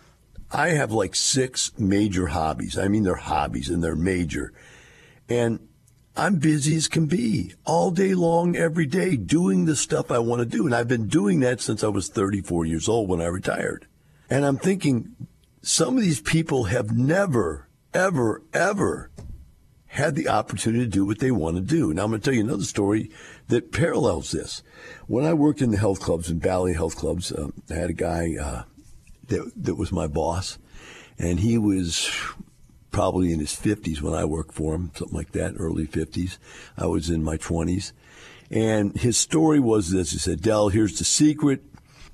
I 0.51 0.71
have 0.71 0.93
like 0.93 1.15
six 1.15 1.73
major 1.79 2.27
hobbies. 2.29 2.79
I 2.79 2.89
mean, 2.89 3.03
they're 3.03 3.15
hobbies 3.15 3.71
and 3.71 3.83
they're 3.83 3.97
major. 3.97 4.53
And 5.29 5.67
I'm 6.17 6.37
busy 6.37 6.77
as 6.77 6.89
can 6.89 7.07
be 7.07 7.55
all 7.65 7.91
day 7.91 8.15
long, 8.15 8.55
every 8.55 8.87
day, 8.87 9.17
doing 9.17 9.65
the 9.65 9.77
stuff 9.77 10.11
I 10.11 10.19
want 10.19 10.41
to 10.41 10.47
do. 10.47 10.67
And 10.67 10.75
I've 10.75 10.89
been 10.89 11.09
doing 11.09 11.41
that 11.41 11.61
since 11.61 11.83
I 11.83 11.89
was 11.89 12.09
34 12.09 12.67
years 12.67 12.89
old 12.89 13.09
when 13.09 13.23
I 13.23 13.27
retired. 13.27 13.87
And 14.29 14.45
I'm 14.45 14.59
thinking, 14.59 15.17
some 15.63 15.97
of 15.97 16.03
these 16.03 16.21
people 16.21 16.65
have 16.65 16.97
never, 16.97 17.69
ever, 17.95 18.43
ever 18.53 19.11
had 19.87 20.15
the 20.15 20.29
opportunity 20.29 20.85
to 20.85 20.91
do 20.91 21.05
what 21.05 21.19
they 21.19 21.31
want 21.31 21.57
to 21.57 21.63
do. 21.63 21.93
Now, 21.93 22.05
I'm 22.05 22.11
going 22.11 22.21
to 22.21 22.25
tell 22.25 22.35
you 22.35 22.43
another 22.43 22.65
story 22.65 23.11
that 23.49 23.73
parallels 23.73 24.33
this. 24.33 24.63
When 25.07 25.25
I 25.25 25.35
worked 25.35 25.63
in 25.63 25.71
the 25.71 25.79
health 25.79 26.01
clubs, 26.01 26.31
in 26.31 26.41
Valley 26.41 26.75
Health 26.75 26.97
Clubs, 26.97 27.31
uh, 27.31 27.49
I 27.71 27.75
had 27.75 27.91
a 27.91 27.95
guy 27.95 28.37
uh, 28.41 28.63
that, 29.29 29.53
that 29.55 29.75
was 29.75 29.93
my 29.93 30.07
boss, 30.07 30.59
and 31.19 31.41
he 31.41 31.59
was 31.59 32.11
probably 32.93 33.33
in 33.33 33.41
his 33.41 33.53
50s 33.53 34.01
when 34.01 34.15
I 34.15 34.25
worked 34.25 34.55
for 34.55 34.75
him, 34.75 34.93
something 34.95 35.17
like 35.17 35.33
that, 35.33 35.55
early 35.59 35.87
50s. 35.87 36.39
I 36.79 36.87
was 36.87 37.11
in 37.11 37.25
my 37.25 37.37
20s. 37.37 37.93
And 38.51 38.95
his 38.97 39.17
story 39.17 39.59
was 39.59 39.91
this 39.91 40.13
he 40.13 40.19
said, 40.19 40.43
Del, 40.43 40.69
here's 40.69 40.99
the 40.99 41.05
secret 41.05 41.63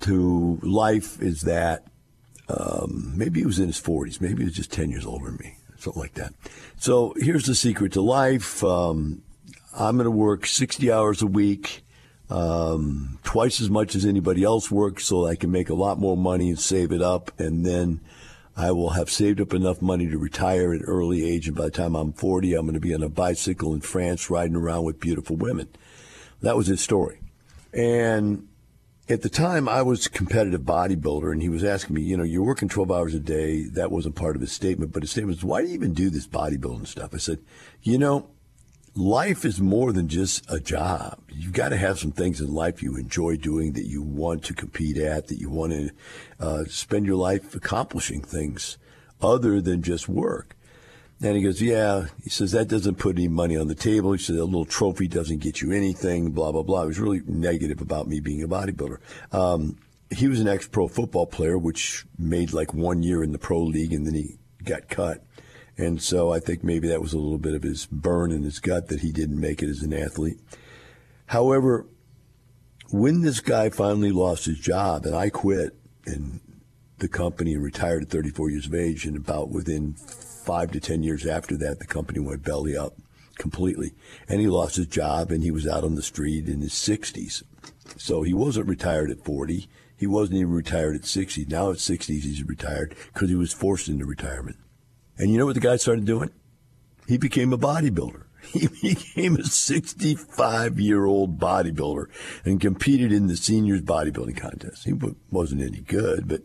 to 0.01 0.59
life 0.63 1.21
is 1.21 1.43
that 1.43 1.85
Um, 2.49 3.13
maybe 3.15 3.41
he 3.41 3.47
was 3.47 3.59
in 3.59 3.67
his 3.67 3.79
40s. 3.81 4.23
Maybe 4.23 4.39
he 4.39 4.45
was 4.45 4.55
just 4.55 4.73
10 4.73 4.89
years 4.91 5.05
older 5.05 5.27
than 5.27 5.37
me, 5.37 5.59
something 5.79 6.01
like 6.01 6.15
that. 6.15 6.33
So 6.79 7.13
here's 7.19 7.45
the 7.45 7.55
secret 7.55 7.93
to 7.93 8.01
life. 8.01 8.65
Um, 8.65 9.21
I'm 9.79 9.97
going 9.97 10.07
to 10.07 10.11
work 10.11 10.47
60 10.47 10.91
hours 10.91 11.21
a 11.21 11.27
week, 11.27 11.85
um, 12.31 13.19
twice 13.23 13.61
as 13.61 13.69
much 13.69 13.95
as 13.95 14.07
anybody 14.07 14.45
else 14.45 14.71
works, 14.71 15.05
so 15.05 15.27
I 15.27 15.37
can 15.37 15.51
make 15.51 15.69
a 15.69 15.75
lot 15.75 15.99
more 15.99 16.17
money 16.17 16.49
and 16.49 16.59
save 16.59 16.91
it 16.91 17.03
up. 17.03 17.39
And 17.39 17.67
then 17.67 18.01
I 18.59 18.73
will 18.73 18.91
have 18.91 19.09
saved 19.09 19.41
up 19.41 19.55
enough 19.55 19.81
money 19.81 20.09
to 20.09 20.19
retire 20.19 20.75
at 20.75 20.81
an 20.81 20.87
early 20.87 21.25
age. 21.25 21.47
And 21.47 21.57
by 21.57 21.67
the 21.67 21.71
time 21.71 21.95
I'm 21.95 22.13
40, 22.13 22.55
I'm 22.55 22.67
going 22.67 22.75
to 22.75 22.81
be 22.81 22.93
on 22.93 23.05
a 23.05 23.09
bicycle 23.09 23.73
in 23.73 23.83
France 23.83 24.31
riding 24.31 24.57
around 24.57 24.83
with 24.83 24.99
beautiful 24.99 25.37
women. 25.37 25.69
That 26.43 26.57
was 26.57 26.67
his 26.67 26.81
story. 26.81 27.21
And 27.73 28.49
at 29.09 29.23
the 29.23 29.29
time, 29.29 29.69
I 29.69 29.83
was 29.83 30.07
a 30.07 30.11
competitive 30.11 30.63
bodybuilder, 30.63 31.31
and 31.31 31.41
he 31.41 31.49
was 31.49 31.63
asking 31.63 31.95
me, 31.95 32.03
you 32.03 32.17
know, 32.17 32.25
you're 32.25 32.43
working 32.43 32.69
12 32.69 32.91
hours 32.91 33.15
a 33.15 33.21
day. 33.21 33.63
That 33.63 33.93
wasn't 33.93 34.17
part 34.17 34.35
of 34.35 34.43
his 34.43 34.51
statement, 34.51 34.93
but 34.93 35.05
his 35.05 35.13
statement 35.13 35.37
was, 35.37 35.45
why 35.45 35.63
do 35.63 35.69
you 35.69 35.75
even 35.75 35.95
do 35.95 36.11
this 36.11 36.27
bodybuilding 36.27 36.89
stuff? 36.89 37.15
I 37.15 37.19
said, 37.19 37.39
you 37.83 37.97
know, 37.97 38.29
life 38.99 39.45
is 39.45 39.61
more 39.61 39.93
than 39.93 40.09
just 40.09 40.45
a 40.51 40.59
job. 40.59 41.21
You've 41.31 41.53
got 41.53 41.69
to 41.69 41.77
have 41.77 41.99
some 42.01 42.11
things 42.11 42.41
in 42.41 42.53
life 42.53 42.83
you 42.83 42.97
enjoy 42.97 43.37
doing 43.37 43.73
that 43.75 43.87
you 43.87 44.03
want 44.03 44.43
to 44.45 44.55
compete 44.55 44.99
at, 44.99 45.29
that 45.29 45.39
you 45.39 45.49
want 45.49 45.73
to 45.73 45.91
uh, 46.41 46.65
spend 46.65 47.07
your 47.07 47.17
life 47.17 47.55
accomplishing 47.55 48.23
things 48.23 48.77
other 49.23 49.61
than 49.61 49.83
just 49.83 50.09
work. 50.09 50.57
And 51.23 51.37
he 51.37 51.43
goes, 51.43 51.63
yeah. 51.63 52.07
He 52.23 52.31
says 52.31 52.53
that 52.53 52.69
doesn't 52.69 52.97
put 52.97 53.17
any 53.17 53.29
money 53.29 53.57
on 53.57 53.69
the 53.69 53.75
table. 53.75 54.13
He 54.13 54.19
said 54.19 54.37
a 54.37 54.45
little 54.45 54.65
trophy 54.65 55.09
doesn't 55.09 55.39
get 55.39 55.61
you 55.61 55.73
anything. 55.73 56.31
Blah 56.31 56.53
blah 56.53 56.63
blah. 56.63 56.83
He 56.83 56.89
was 56.89 57.01
really 57.01 57.23
negative 57.27 57.81
about 57.81 58.07
me 58.07 58.21
being 58.21 58.43
a 58.43 58.49
bodybuilder. 58.49 58.99
Um, 59.33 59.79
he 60.11 60.29
was 60.29 60.41
an 60.41 60.49
ex-pro 60.49 60.89
football 60.89 61.27
player, 61.27 61.59
which 61.59 62.07
made 62.19 62.53
like 62.53 62.73
one 62.73 63.03
year 63.03 63.25
in 63.25 63.33
the 63.33 63.39
pro 63.39 63.61
league, 63.63 63.93
and 63.93 64.07
then 64.07 64.15
he 64.15 64.39
got 64.65 64.89
cut. 64.89 65.25
And 65.79 66.03
so 66.03 66.33
I 66.33 66.41
think 66.41 66.65
maybe 66.65 66.89
that 66.89 67.01
was 67.01 67.13
a 67.13 67.19
little 67.19 67.39
bit 67.39 67.55
of 67.55 67.63
his 67.63 67.87
burn 67.87 68.33
in 68.33 68.43
his 68.43 68.59
gut 68.59 68.89
that 68.89 69.01
he 69.01 69.13
didn't 69.13 69.41
make 69.41 69.63
it 69.63 69.71
as 69.71 69.83
an 69.83 69.95
athlete. 69.95 70.39
However, 71.27 71.87
when 72.91 73.23
this 73.23 73.39
guy 73.39 73.71
finally 73.71 74.11
lost 74.11 74.47
his 74.47 74.59
job 74.59 75.07
and 75.07 75.15
I 75.15 75.31
quit 75.31 75.77
in 76.05 76.41
the 76.99 77.09
company 77.09 77.55
and 77.55 77.63
retired 77.63 78.03
at 78.03 78.09
34 78.09 78.51
years 78.51 78.67
of 78.67 78.75
age, 78.75 79.05
and 79.05 79.17
about 79.17 79.51
within 79.51 79.95
five 79.95 80.73
to 80.73 80.81
10 80.81 81.05
years 81.05 81.25
after 81.27 81.57
that, 81.59 81.79
the 81.79 81.87
company 81.87 82.19
went 82.19 82.43
belly 82.43 82.77
up 82.77 82.95
completely. 83.39 83.93
And 84.29 84.41
he 84.41 84.49
lost 84.49 84.77
his 84.77 84.89
job 84.89 85.31
and 85.31 85.45
he 85.45 85.53
was 85.53 85.67
out 85.67 85.85
on 85.85 85.95
the 85.95 86.03
street 86.03 86.49
in 86.49 86.61
his 86.61 86.73
60s. 86.73 87.45
So 87.97 88.23
he 88.23 88.35
wasn't 88.35 88.67
retired 88.67 89.11
at 89.11 89.25
40. 89.25 89.69
He 89.97 90.07
wasn't 90.07 90.39
even 90.39 90.53
retired 90.53 90.97
at 90.97 91.05
60. 91.05 91.45
Now 91.45 91.71
at 91.71 91.77
60s, 91.77 92.23
he's 92.23 92.43
retired 92.43 92.97
because 93.13 93.29
he 93.29 93.37
was 93.37 93.53
forced 93.53 93.89
into 93.89 94.07
retirement. 94.07 94.57
And 95.19 95.31
you 95.31 95.39
know 95.39 95.47
what 95.47 95.55
the 95.55 95.61
guy 95.61 95.77
started 95.77 96.05
doing? 96.05 96.31
He 97.07 97.19
became 97.19 97.53
a 97.53 97.59
bodybuilder. 97.59 98.23
He 98.53 98.69
became 98.69 99.37
a 99.37 99.45
65 99.45 100.81
year 100.81 101.05
old 101.05 101.39
bodybuilder 101.39 102.07
and 102.45 102.61
competed 102.61 103.13
in 103.13 103.27
the 103.27 103.37
seniors 103.37 103.83
bodybuilding 103.83 104.39
contest. 104.39 104.85
He 104.85 104.95
wasn't 105.31 105.61
any 105.61 105.81
good, 105.81 106.29
but 106.29 106.43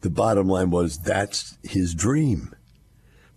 the 0.00 0.10
bottom 0.10 0.48
line 0.48 0.70
was 0.70 0.98
that's 0.98 1.56
his 1.62 1.94
dream. 1.94 2.54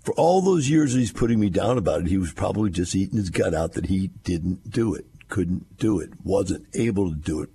For 0.02 0.14
all 0.16 0.42
those 0.42 0.70
years 0.70 0.94
he's 0.94 1.14
putting 1.14 1.40
me 1.40 1.50
down 1.50 1.78
about 1.78 2.02
it, 2.02 2.08
he 2.08 2.18
was 2.18 2.34
probably 2.34 2.72
just 2.72 2.96
eating 2.96 3.18
his 3.18 3.30
gut 3.30 3.54
out 3.54 3.74
that 3.74 3.86
he 3.86 4.08
didn't 4.24 4.70
do 4.70 4.94
it, 4.94 5.06
couldn't 5.30 5.78
do 5.78 6.00
it, 6.00 6.10
wasn't 6.24 6.66
able 6.74 7.10
to 7.10 7.16
do 7.16 7.42
it 7.42 7.50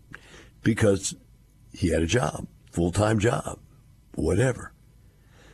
because 0.63 1.15
he 1.73 1.89
had 1.89 2.03
a 2.03 2.07
job, 2.07 2.47
full 2.71 2.93
time 2.93 3.19
job, 3.19 3.59
whatever. 4.15 4.72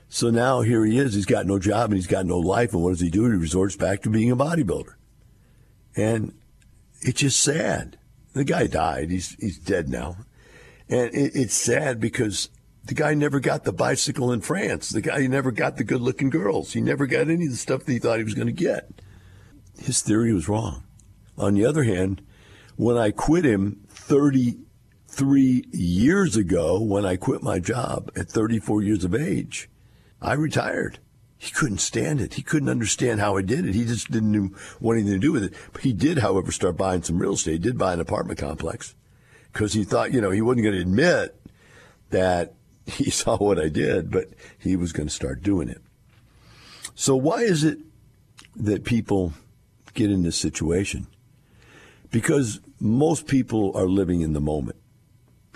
So 0.09 0.31
now 0.31 0.63
here 0.63 0.85
he 0.85 0.99
is. 0.99 1.15
He's 1.15 1.27
got 1.27 1.47
no 1.47 1.59
job 1.59 1.91
and 1.91 1.95
he's 1.95 2.07
got 2.07 2.27
no 2.27 2.39
life. 2.39 2.73
And 2.73 2.83
what 2.83 2.91
does 2.91 3.01
he 3.01 3.11
do? 3.11 3.25
He 3.25 3.37
resorts 3.37 3.77
back 3.77 4.03
to 4.03 4.11
being 4.11 4.31
a 4.31 4.37
bodybuilder. 4.37 4.95
And 5.97 6.35
it's 7.01 7.21
just 7.21 7.41
sad. 7.41 7.99
The 8.33 8.45
guy 8.45 8.67
died. 8.67 9.11
He's 9.11 9.35
he's 9.41 9.59
dead 9.59 9.89
now, 9.89 10.17
and 10.89 11.13
it, 11.15 11.33
it's 11.35 11.55
sad 11.55 11.99
because 11.99 12.51
the 12.85 12.95
guy 12.95 13.15
never 13.15 13.41
got 13.41 13.65
the 13.65 13.73
bicycle 13.73 14.33
in 14.33 14.41
France. 14.43 14.91
The 14.91 15.01
guy 15.01 15.27
never 15.27 15.51
got 15.51 15.77
the 15.77 15.85
good-looking 15.85 16.31
girls. 16.31 16.73
He 16.73 16.81
never 16.81 17.07
got 17.07 17.29
any 17.29 17.47
of 17.47 17.51
the 17.51 17.57
stuff 17.57 17.85
that 17.85 17.93
he 17.93 17.99
thought 17.99 18.19
he 18.19 18.25
was 18.25 18.35
going 18.35 18.47
to 18.47 18.53
get. 18.53 19.03
His 19.79 20.03
theory 20.03 20.33
was 20.33 20.49
wrong. 20.49 20.85
On 21.37 21.55
the 21.55 21.67
other 21.67 21.83
hand, 21.83 22.23
when 22.77 22.97
I 22.97 23.11
quit 23.11 23.45
him 23.45 23.81
33 23.89 25.65
years 25.73 26.37
ago, 26.37 26.81
when 26.81 27.05
I 27.05 27.17
quit 27.17 27.43
my 27.43 27.59
job 27.59 28.11
at 28.17 28.29
34 28.29 28.83
years 28.83 29.05
of 29.05 29.15
age 29.15 29.69
I 30.21 30.35
retired. 30.35 30.99
He 31.37 31.53
couldn't 31.53 31.79
stand 31.79 32.21
it. 32.21 32.35
He 32.35 32.43
couldn't 32.43 32.69
understand 32.69 33.21
how 33.21 33.37
I 33.37 33.43
did 33.43 33.65
it. 33.65 33.75
He 33.75 33.85
just 33.85 34.11
didn't 34.11 34.33
know 34.33 34.51
what 34.81 34.95
anything 34.95 35.13
to 35.13 35.19
do 35.19 35.33
with 35.33 35.45
it. 35.45 35.55
But 35.73 35.83
he 35.83 35.93
did, 35.93 36.19
however, 36.19 36.51
start 36.51 36.77
buying 36.77 37.03
some 37.05 37.19
real 37.19 37.35
estate. 37.35 37.53
He 37.53 37.59
did 37.59 37.79
buy 37.79 37.93
an 37.93 38.01
apartment 38.01 38.41
complex 38.41 38.97
because 39.53 39.73
he 39.73 39.85
thought, 39.85 40.13
you 40.13 40.21
know, 40.21 40.31
he 40.31 40.43
wasn't 40.43 40.65
going 40.65 40.75
to 40.75 40.83
admit 40.83 41.41
that 42.11 42.55
he 42.87 43.11
saw 43.11 43.37
what 43.37 43.59
I 43.59 43.69
did, 43.69 44.11
but 44.11 44.29
he 44.59 44.75
was 44.75 44.93
going 44.93 45.09
to 45.09 45.15
start 45.15 45.43
doing 45.43 45.69
it. 45.69 45.81
So 46.97 47.15
why 47.15 47.43
is 47.43 47.63
it 47.63 47.79
that 48.57 48.85
people 48.85 49.35
get 49.95 50.11
in 50.11 50.25
this 50.25 50.37
situation? 50.37 51.07
Because 52.11 52.61
most 52.81 53.29
people 53.29 53.77
are 53.77 53.87
living 53.87 54.23
in 54.23 54.33
the 54.33 54.41
moment 54.41 54.77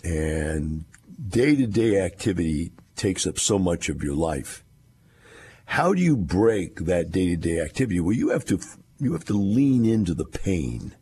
and 0.04 0.84
day 1.28 1.56
to 1.56 1.66
day 1.66 2.00
activity 2.00 2.72
takes 3.02 3.26
up 3.26 3.36
so 3.36 3.58
much 3.58 3.88
of 3.88 4.02
your 4.04 4.14
life. 4.14 4.64
How 5.64 5.92
do 5.92 6.00
you 6.00 6.16
break 6.16 6.76
that 6.76 7.10
day-to-day 7.10 7.60
activity? 7.60 7.98
Well, 7.98 8.16
you 8.16 8.30
have 8.30 8.44
to 8.46 8.60
you 9.00 9.12
have 9.14 9.24
to 9.24 9.32
lean 9.32 9.84
into 9.84 10.14
the 10.14 10.24
pain. 10.24 10.94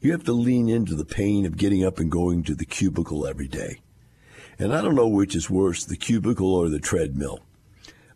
You 0.00 0.12
have 0.12 0.24
to 0.24 0.32
lean 0.32 0.70
into 0.70 0.94
the 0.94 1.04
pain 1.04 1.44
of 1.44 1.58
getting 1.58 1.84
up 1.84 1.98
and 1.98 2.10
going 2.10 2.42
to 2.44 2.54
the 2.54 2.64
cubicle 2.64 3.26
every 3.26 3.48
day. 3.48 3.80
And 4.58 4.74
I 4.74 4.80
don't 4.80 4.94
know 4.94 5.08
which 5.08 5.36
is 5.36 5.50
worse, 5.50 5.84
the 5.84 5.98
cubicle 5.98 6.54
or 6.54 6.70
the 6.70 6.78
treadmill. 6.78 7.40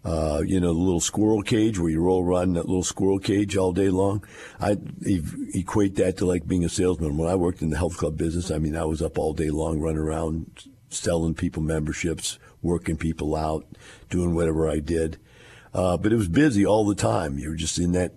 Uh, 0.02 0.40
you 0.46 0.58
know, 0.58 0.72
the 0.72 0.80
little 0.80 1.00
squirrel 1.00 1.42
cage 1.42 1.78
where 1.78 1.90
you 1.90 2.00
roll 2.00 2.24
around 2.24 2.44
in 2.44 2.52
that 2.54 2.68
little 2.68 2.82
squirrel 2.82 3.18
cage 3.18 3.54
all 3.54 3.72
day 3.72 3.90
long. 3.90 4.24
I 4.58 4.78
equate 5.52 5.96
that 5.96 6.16
to 6.16 6.24
like 6.24 6.48
being 6.48 6.64
a 6.64 6.70
salesman. 6.70 7.18
When 7.18 7.28
I 7.28 7.34
worked 7.34 7.60
in 7.60 7.68
the 7.68 7.76
health 7.76 7.98
club 7.98 8.16
business, 8.16 8.50
I 8.50 8.58
mean, 8.58 8.76
I 8.76 8.86
was 8.86 9.02
up 9.02 9.18
all 9.18 9.34
day 9.34 9.50
long 9.50 9.78
running 9.78 9.98
around 9.98 10.68
selling 10.88 11.34
people 11.34 11.62
memberships, 11.62 12.38
working 12.62 12.96
people 12.96 13.36
out, 13.36 13.66
doing 14.08 14.34
whatever 14.34 14.68
I 14.68 14.80
did. 14.80 15.18
Uh, 15.72 15.96
but 15.96 16.12
it 16.12 16.16
was 16.16 16.28
busy 16.28 16.66
all 16.66 16.84
the 16.84 16.94
time. 16.94 17.38
You 17.38 17.50
were 17.50 17.56
just 17.56 17.78
in 17.78 17.92
that 17.92 18.12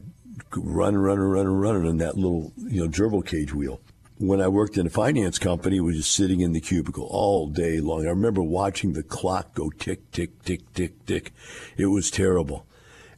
running, 0.55 0.99
running, 0.99 1.25
running, 1.25 1.53
running 1.53 1.85
in 1.85 1.97
that 1.97 2.17
little, 2.17 2.53
you 2.57 2.81
know, 2.81 2.89
gerbil 2.89 3.25
cage 3.25 3.53
wheel. 3.53 3.81
When 4.17 4.41
I 4.41 4.47
worked 4.47 4.77
in 4.77 4.87
a 4.87 4.91
finance 4.91 5.39
company, 5.39 5.79
we 5.79 5.87
were 5.87 5.97
just 5.97 6.11
sitting 6.11 6.39
in 6.41 6.53
the 6.53 6.61
cubicle 6.61 7.07
all 7.09 7.47
day 7.47 7.79
long. 7.79 8.05
I 8.05 8.09
remember 8.09 8.41
watching 8.41 8.93
the 8.93 9.03
clock 9.03 9.53
go 9.53 9.69
tick, 9.69 10.11
tick, 10.11 10.43
tick, 10.43 10.71
tick, 10.73 11.05
tick. 11.05 11.33
It 11.77 11.87
was 11.87 12.09
terrible. 12.09 12.65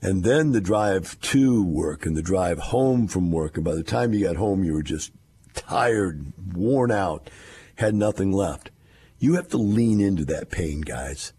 And 0.02 0.24
then 0.24 0.52
the 0.52 0.62
drive 0.62 1.20
to 1.22 1.64
work 1.64 2.06
and 2.06 2.16
the 2.16 2.22
drive 2.22 2.60
home 2.60 3.08
from 3.08 3.32
work. 3.32 3.56
And 3.56 3.66
by 3.66 3.76
the 3.76 3.84
time 3.84 4.14
you 4.14 4.26
got 4.26 4.36
home, 4.36 4.64
you 4.64 4.74
were 4.74 4.84
just 4.84 5.12
tired, 5.54 6.34
worn 6.54 6.92
out, 6.92 7.30
had 7.76 7.96
nothing 7.96 8.32
left. 8.32 8.72
You 9.18 9.36
have 9.36 9.48
to 9.50 9.58
lean 9.58 10.02
into 10.02 10.26
that 10.26 10.52
pain, 10.52 10.82
guys. 10.82 11.34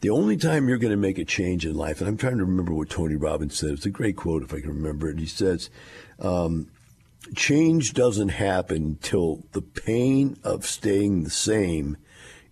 The 0.00 0.10
only 0.10 0.36
time 0.36 0.68
you're 0.68 0.78
going 0.78 0.92
to 0.92 0.96
make 0.96 1.18
a 1.18 1.24
change 1.24 1.66
in 1.66 1.74
life, 1.74 2.00
and 2.00 2.08
I'm 2.08 2.16
trying 2.16 2.38
to 2.38 2.44
remember 2.44 2.72
what 2.72 2.90
Tony 2.90 3.16
Robbins 3.16 3.58
said. 3.58 3.70
It's 3.70 3.86
a 3.86 3.90
great 3.90 4.16
quote 4.16 4.42
if 4.42 4.54
I 4.54 4.60
can 4.60 4.70
remember 4.70 5.08
it. 5.08 5.18
He 5.18 5.26
says, 5.26 5.70
um, 6.20 6.70
"Change 7.34 7.94
doesn't 7.94 8.28
happen 8.28 8.98
till 9.02 9.44
the 9.52 9.62
pain 9.62 10.38
of 10.44 10.66
staying 10.66 11.24
the 11.24 11.30
same 11.30 11.96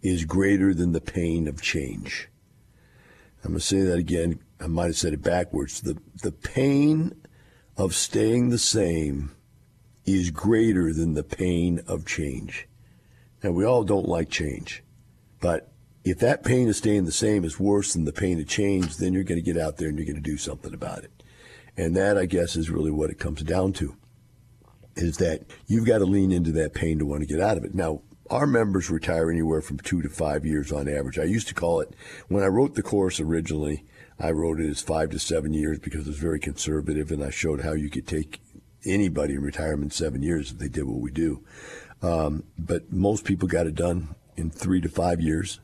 is 0.02 0.24
greater 0.24 0.74
than 0.74 0.92
the 0.92 1.00
pain 1.00 1.46
of 1.46 1.62
change." 1.62 2.28
I'm 3.44 3.52
going 3.52 3.60
to 3.60 3.64
say 3.64 3.82
that 3.82 3.98
again. 3.98 4.40
I 4.60 4.66
might 4.66 4.86
have 4.86 4.96
said 4.96 5.12
it 5.12 5.22
backwards. 5.22 5.80
The 5.80 5.98
the 6.22 6.32
pain 6.32 7.14
of 7.76 7.94
staying 7.94 8.48
the 8.48 8.58
same 8.58 9.30
is 10.04 10.30
greater 10.30 10.92
than 10.92 11.14
the 11.14 11.22
pain 11.22 11.80
of 11.86 12.06
change. 12.06 12.66
And 13.46 13.54
we 13.54 13.64
all 13.64 13.84
don't 13.84 14.08
like 14.08 14.28
change. 14.28 14.82
But 15.40 15.70
if 16.02 16.18
that 16.18 16.42
pain 16.42 16.68
of 16.68 16.74
staying 16.74 17.04
the 17.04 17.12
same 17.12 17.44
is 17.44 17.60
worse 17.60 17.92
than 17.92 18.04
the 18.04 18.12
pain 18.12 18.40
of 18.40 18.48
change, 18.48 18.96
then 18.96 19.12
you're 19.12 19.22
going 19.22 19.40
to 19.40 19.52
get 19.52 19.56
out 19.56 19.76
there 19.76 19.88
and 19.88 19.96
you're 19.96 20.04
going 20.04 20.20
to 20.20 20.20
do 20.20 20.36
something 20.36 20.74
about 20.74 21.04
it. 21.04 21.22
And 21.76 21.94
that, 21.94 22.18
I 22.18 22.26
guess, 22.26 22.56
is 22.56 22.70
really 22.70 22.90
what 22.90 23.08
it 23.08 23.20
comes 23.20 23.44
down 23.44 23.72
to 23.74 23.94
is 24.96 25.18
that 25.18 25.42
you've 25.68 25.86
got 25.86 25.98
to 25.98 26.06
lean 26.06 26.32
into 26.32 26.50
that 26.50 26.74
pain 26.74 26.98
to 26.98 27.06
want 27.06 27.20
to 27.20 27.26
get 27.26 27.40
out 27.40 27.56
of 27.56 27.62
it. 27.62 27.72
Now, 27.72 28.00
our 28.30 28.48
members 28.48 28.90
retire 28.90 29.30
anywhere 29.30 29.60
from 29.60 29.78
two 29.78 30.02
to 30.02 30.08
five 30.08 30.44
years 30.44 30.72
on 30.72 30.88
average. 30.88 31.16
I 31.16 31.24
used 31.24 31.46
to 31.46 31.54
call 31.54 31.80
it, 31.80 31.94
when 32.26 32.42
I 32.42 32.48
wrote 32.48 32.74
the 32.74 32.82
course 32.82 33.20
originally, 33.20 33.84
I 34.18 34.32
wrote 34.32 34.58
it 34.58 34.68
as 34.68 34.80
five 34.80 35.10
to 35.10 35.20
seven 35.20 35.52
years 35.52 35.78
because 35.78 36.00
it 36.00 36.10
was 36.10 36.18
very 36.18 36.40
conservative 36.40 37.12
and 37.12 37.22
I 37.22 37.30
showed 37.30 37.60
how 37.60 37.74
you 37.74 37.90
could 37.90 38.08
take 38.08 38.40
anybody 38.84 39.34
in 39.34 39.42
retirement 39.42 39.92
seven 39.92 40.22
years 40.22 40.50
if 40.50 40.58
they 40.58 40.68
did 40.68 40.84
what 40.84 41.00
we 41.00 41.12
do. 41.12 41.44
Um, 42.02 42.44
but 42.58 42.92
most 42.92 43.24
people 43.24 43.48
got 43.48 43.66
it 43.66 43.74
done 43.74 44.14
in 44.36 44.50
three 44.50 44.80
to 44.80 44.88
five 44.88 45.20
years. 45.20 45.60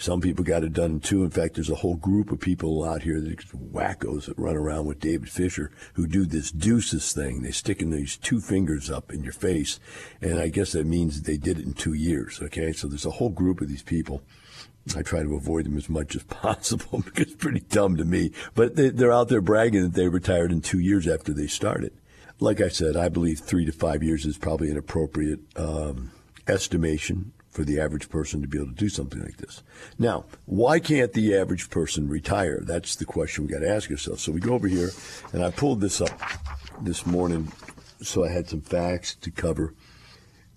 Some 0.00 0.22
people 0.22 0.44
got 0.44 0.64
it 0.64 0.72
done 0.72 0.92
in 0.92 1.00
two. 1.00 1.22
In 1.24 1.30
fact, 1.30 1.56
there's 1.56 1.68
a 1.68 1.74
whole 1.74 1.96
group 1.96 2.32
of 2.32 2.40
people 2.40 2.82
out 2.82 3.02
here 3.02 3.20
that 3.20 3.38
wackos 3.72 4.24
that 4.24 4.38
run 4.38 4.56
around 4.56 4.86
with 4.86 4.98
David 4.98 5.28
Fisher 5.28 5.70
who 5.92 6.06
do 6.06 6.24
this 6.24 6.50
deuces 6.50 7.12
thing. 7.12 7.42
They 7.42 7.50
stick 7.50 7.82
in 7.82 7.90
these 7.90 8.16
two 8.16 8.40
fingers 8.40 8.90
up 8.90 9.12
in 9.12 9.22
your 9.22 9.34
face, 9.34 9.78
and 10.22 10.40
I 10.40 10.48
guess 10.48 10.72
that 10.72 10.86
means 10.86 11.20
they 11.20 11.36
did 11.36 11.58
it 11.58 11.66
in 11.66 11.74
two 11.74 11.92
years. 11.92 12.40
Okay, 12.40 12.72
so 12.72 12.88
there's 12.88 13.04
a 13.04 13.10
whole 13.10 13.28
group 13.28 13.60
of 13.60 13.68
these 13.68 13.82
people. 13.82 14.22
I 14.96 15.02
try 15.02 15.22
to 15.22 15.34
avoid 15.34 15.66
them 15.66 15.76
as 15.76 15.90
much 15.90 16.16
as 16.16 16.22
possible 16.24 17.02
because 17.04 17.26
it's 17.26 17.34
pretty 17.34 17.60
dumb 17.60 17.98
to 17.98 18.04
me. 18.06 18.32
But 18.54 18.76
they, 18.76 18.88
they're 18.88 19.12
out 19.12 19.28
there 19.28 19.42
bragging 19.42 19.82
that 19.82 19.92
they 19.92 20.08
retired 20.08 20.50
in 20.50 20.62
two 20.62 20.78
years 20.78 21.06
after 21.06 21.34
they 21.34 21.46
started. 21.46 21.92
Like 22.40 22.62
I 22.62 22.68
said, 22.68 22.96
I 22.96 23.10
believe 23.10 23.40
three 23.40 23.66
to 23.66 23.72
five 23.72 24.02
years 24.02 24.24
is 24.24 24.38
probably 24.38 24.70
an 24.70 24.78
appropriate 24.78 25.40
um, 25.56 26.10
estimation 26.48 27.32
for 27.50 27.64
the 27.64 27.78
average 27.78 28.08
person 28.08 28.40
to 28.40 28.48
be 28.48 28.56
able 28.56 28.68
to 28.68 28.74
do 28.74 28.88
something 28.88 29.20
like 29.20 29.36
this. 29.36 29.62
Now, 29.98 30.24
why 30.46 30.78
can't 30.78 31.12
the 31.12 31.36
average 31.36 31.68
person 31.68 32.08
retire? 32.08 32.60
That's 32.62 32.96
the 32.96 33.04
question 33.04 33.44
we 33.44 33.52
got 33.52 33.60
to 33.60 33.68
ask 33.68 33.90
ourselves. 33.90 34.22
So 34.22 34.32
we 34.32 34.40
go 34.40 34.54
over 34.54 34.68
here, 34.68 34.90
and 35.32 35.44
I 35.44 35.50
pulled 35.50 35.80
this 35.80 36.00
up 36.00 36.18
this 36.80 37.04
morning 37.04 37.52
so 38.02 38.24
I 38.24 38.30
had 38.30 38.48
some 38.48 38.62
facts 38.62 39.14
to 39.16 39.30
cover. 39.30 39.74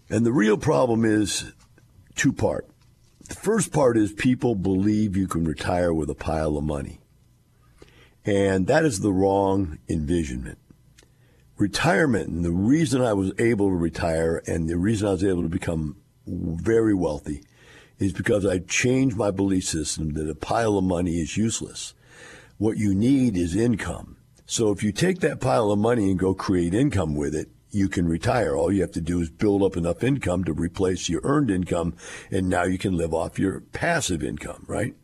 And 0.10 0.26
the 0.26 0.32
real 0.32 0.58
problem 0.58 1.04
is 1.04 1.52
two 2.16 2.32
part. 2.32 2.70
The 3.28 3.36
first 3.36 3.74
part 3.74 3.98
is 3.98 4.14
people 4.14 4.56
believe 4.56 5.18
you 5.18 5.28
can 5.28 5.44
retire 5.44 5.94
with 5.94 6.10
a 6.10 6.16
pile 6.16 6.58
of 6.58 6.64
money. 6.64 7.00
And 8.26 8.68
that 8.68 8.86
is 8.86 9.02
the 9.02 9.12
wrong 9.12 9.80
envisionment. 9.90 10.60
Retirement, 11.64 12.28
and 12.28 12.44
the 12.44 12.52
reason 12.52 13.02
I 13.02 13.14
was 13.14 13.32
able 13.40 13.70
to 13.70 13.76
retire 13.76 14.44
and 14.46 14.68
the 14.68 14.76
reason 14.76 15.08
I 15.08 15.12
was 15.12 15.24
able 15.24 15.44
to 15.44 15.48
become 15.48 15.96
very 16.28 16.94
wealthy 16.94 17.42
is 18.00 18.12
because 18.12 18.46
I 18.46 18.60
changed 18.60 19.16
my 19.16 19.32
belief 19.32 19.64
system 19.64 20.12
that 20.16 20.30
a 20.30 20.36
pile 20.36 20.78
of 20.78 20.84
money 20.84 21.22
is 21.22 21.38
useless. 21.38 21.94
What 22.58 22.76
you 22.76 22.94
need 22.94 23.38
is 23.38 23.56
income. 23.56 24.18
So 24.46 24.72
if 24.72 24.84
you 24.84 24.92
take 24.92 25.22
that 25.22 25.40
pile 25.40 25.72
of 25.72 25.80
money 25.80 26.12
and 26.12 26.20
go 26.20 26.34
create 26.34 26.74
income 26.74 27.16
with 27.16 27.34
it, 27.34 27.48
you 27.72 27.88
can 27.88 28.10
retire. 28.10 28.58
All 28.58 28.70
you 28.70 28.82
have 28.82 28.92
to 28.92 29.02
do 29.02 29.22
is 29.22 29.30
build 29.30 29.64
up 29.64 29.78
enough 29.78 30.04
income 30.04 30.44
to 30.44 30.52
replace 30.52 31.08
your 31.08 31.22
earned 31.24 31.50
income, 31.50 31.96
and 32.30 32.50
now 32.50 32.64
you 32.64 32.78
can 32.78 32.98
live 32.98 33.14
off 33.14 33.40
your 33.40 33.62
passive 33.62 34.22
income, 34.22 34.66
right? 34.68 34.96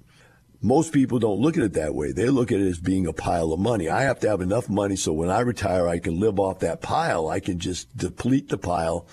Most 0.62 0.92
people 0.92 1.20
don't 1.20 1.40
look 1.40 1.58
at 1.58 1.64
it 1.64 1.74
that 1.74 1.96
way. 1.96 2.12
They 2.12 2.30
look 2.30 2.52
at 2.52 2.60
it 2.60 2.68
as 2.68 2.80
being 2.80 3.08
a 3.08 3.14
pile 3.14 3.54
of 3.54 3.60
money. 3.60 3.88
I 3.88 4.02
have 4.02 4.20
to 4.22 4.30
have 4.30 4.42
enough 4.42 4.68
money 4.70 4.98
so 4.98 5.14
when 5.14 5.30
I 5.30 5.40
retire, 5.40 5.88
I 5.88 6.00
can 6.00 6.20
live 6.20 6.38
off 6.38 6.60
that 6.60 6.82
pile. 6.82 7.30
I 7.30 7.40
can 7.40 7.60
just 7.60 7.96
deplete 7.96 8.50
the 8.50 8.58
pile 8.58 9.08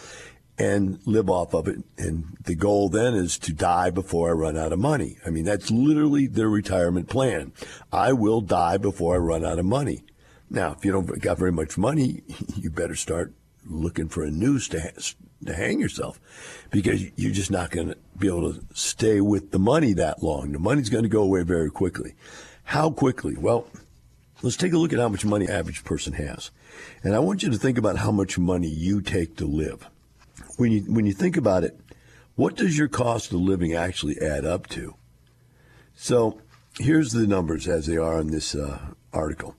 and 0.58 0.98
live 1.06 1.30
off 1.30 1.54
of 1.54 1.68
it. 1.68 1.84
And 1.98 2.36
the 2.42 2.56
goal 2.56 2.88
then 2.88 3.14
is 3.14 3.38
to 3.40 3.52
die 3.52 3.90
before 3.90 4.30
I 4.30 4.32
run 4.32 4.56
out 4.56 4.72
of 4.72 4.80
money. 4.80 5.18
I 5.24 5.30
mean, 5.30 5.44
that's 5.44 5.70
literally 5.70 6.26
their 6.26 6.48
retirement 6.48 7.08
plan. 7.08 7.52
I 7.92 8.12
will 8.12 8.40
die 8.40 8.78
before 8.78 9.14
I 9.14 9.18
run 9.18 9.44
out 9.44 9.60
of 9.60 9.66
money. 9.66 10.02
Now, 10.50 10.72
if 10.72 10.84
you 10.84 10.92
don't 10.92 11.20
got 11.20 11.38
very 11.38 11.52
much 11.52 11.78
money, 11.78 12.22
you 12.56 12.70
better 12.70 12.96
start 12.96 13.34
looking 13.68 14.08
for 14.08 14.22
a 14.22 14.30
noose 14.30 14.68
to, 14.68 14.92
to 15.44 15.54
hang 15.54 15.80
yourself 15.80 16.20
because 16.70 17.04
you're 17.16 17.32
just 17.32 17.50
not 17.50 17.70
going 17.70 17.88
to 17.88 17.96
be 18.18 18.28
able 18.28 18.52
to 18.52 18.64
stay 18.74 19.20
with 19.20 19.50
the 19.50 19.58
money 19.58 19.92
that 19.92 20.22
long. 20.22 20.52
The 20.52 20.58
money's 20.58 20.90
going 20.90 21.04
to 21.04 21.08
go 21.08 21.22
away 21.22 21.42
very 21.42 21.70
quickly. 21.70 22.14
How 22.64 22.90
quickly? 22.90 23.36
Well, 23.36 23.68
let's 24.42 24.56
take 24.56 24.72
a 24.72 24.78
look 24.78 24.92
at 24.92 24.98
how 24.98 25.08
much 25.08 25.24
money 25.24 25.48
average 25.48 25.84
person 25.84 26.14
has. 26.14 26.50
And 27.02 27.14
I 27.14 27.18
want 27.18 27.42
you 27.42 27.50
to 27.50 27.58
think 27.58 27.78
about 27.78 27.98
how 27.98 28.10
much 28.10 28.38
money 28.38 28.68
you 28.68 29.00
take 29.00 29.36
to 29.36 29.46
live 29.46 29.88
when 30.56 30.72
you 30.72 30.80
when 30.82 31.06
you 31.06 31.12
think 31.12 31.36
about 31.36 31.64
it, 31.64 31.78
what 32.34 32.56
does 32.56 32.76
your 32.76 32.88
cost 32.88 33.32
of 33.32 33.40
living 33.40 33.74
actually 33.74 34.18
add 34.20 34.44
up 34.44 34.66
to? 34.68 34.94
So 35.94 36.40
here's 36.78 37.12
the 37.12 37.26
numbers 37.26 37.68
as 37.68 37.86
they 37.86 37.96
are 37.96 38.20
in 38.20 38.30
this 38.30 38.54
uh, 38.54 38.78
article. 39.12 39.56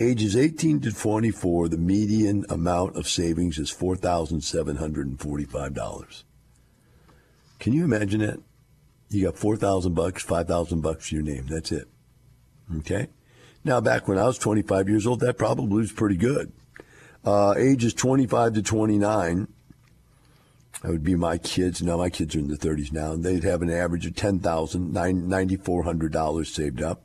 Ages 0.00 0.36
18 0.36 0.80
to 0.80 0.92
24, 0.92 1.68
the 1.68 1.76
median 1.76 2.44
amount 2.48 2.96
of 2.96 3.06
savings 3.06 3.58
is 3.58 3.72
$4,745. 3.72 6.24
Can 7.60 7.72
you 7.72 7.84
imagine 7.84 8.18
that? 8.20 8.40
You 9.10 9.26
got 9.26 9.38
4,000 9.38 9.94
bucks, 9.94 10.24
5,000 10.24 10.80
bucks 10.80 11.12
your 11.12 11.22
name. 11.22 11.46
That's 11.48 11.70
it. 11.70 11.86
Okay? 12.78 13.06
Now, 13.62 13.80
back 13.80 14.08
when 14.08 14.18
I 14.18 14.24
was 14.24 14.38
25 14.38 14.88
years 14.88 15.06
old, 15.06 15.20
that 15.20 15.38
probably 15.38 15.76
was 15.76 15.92
pretty 15.92 16.16
good. 16.16 16.50
Uh, 17.24 17.54
ages 17.56 17.94
25 17.94 18.54
to 18.54 18.62
29, 18.62 19.46
that 20.82 20.90
would 20.90 21.04
be 21.04 21.14
my 21.14 21.38
kids. 21.38 21.80
Now 21.82 21.98
my 21.98 22.10
kids 22.10 22.34
are 22.34 22.40
in 22.40 22.48
their 22.48 22.56
30s 22.56 22.90
now, 22.92 23.12
and 23.12 23.22
they'd 23.24 23.44
have 23.44 23.62
an 23.62 23.70
average 23.70 24.06
of 24.06 24.16
ten 24.16 24.40
thousand 24.40 24.92
ninety 24.92 25.56
four 25.56 25.84
hundred 25.84 26.12
dollars 26.12 26.52
saved 26.52 26.82
up. 26.82 27.04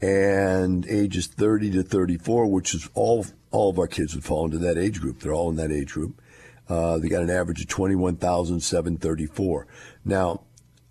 And 0.00 0.86
ages 0.86 1.26
30 1.26 1.72
to 1.72 1.82
34, 1.82 2.46
which 2.46 2.74
is 2.74 2.88
all 2.94 3.26
all 3.50 3.70
of 3.70 3.78
our 3.78 3.86
kids 3.86 4.14
would 4.14 4.24
fall 4.24 4.44
into 4.44 4.58
that 4.58 4.78
age 4.78 5.00
group. 5.00 5.20
They're 5.20 5.34
all 5.34 5.50
in 5.50 5.56
that 5.56 5.72
age 5.72 5.92
group. 5.92 6.20
Uh, 6.68 6.98
they 6.98 7.08
got 7.08 7.22
an 7.22 7.30
average 7.30 7.60
of 7.60 7.68
twenty 7.68 7.96
one 7.96 8.16
thousand 8.16 8.60
seven 8.60 8.96
thirty 8.96 9.26
four. 9.26 9.66
Now, 10.04 10.42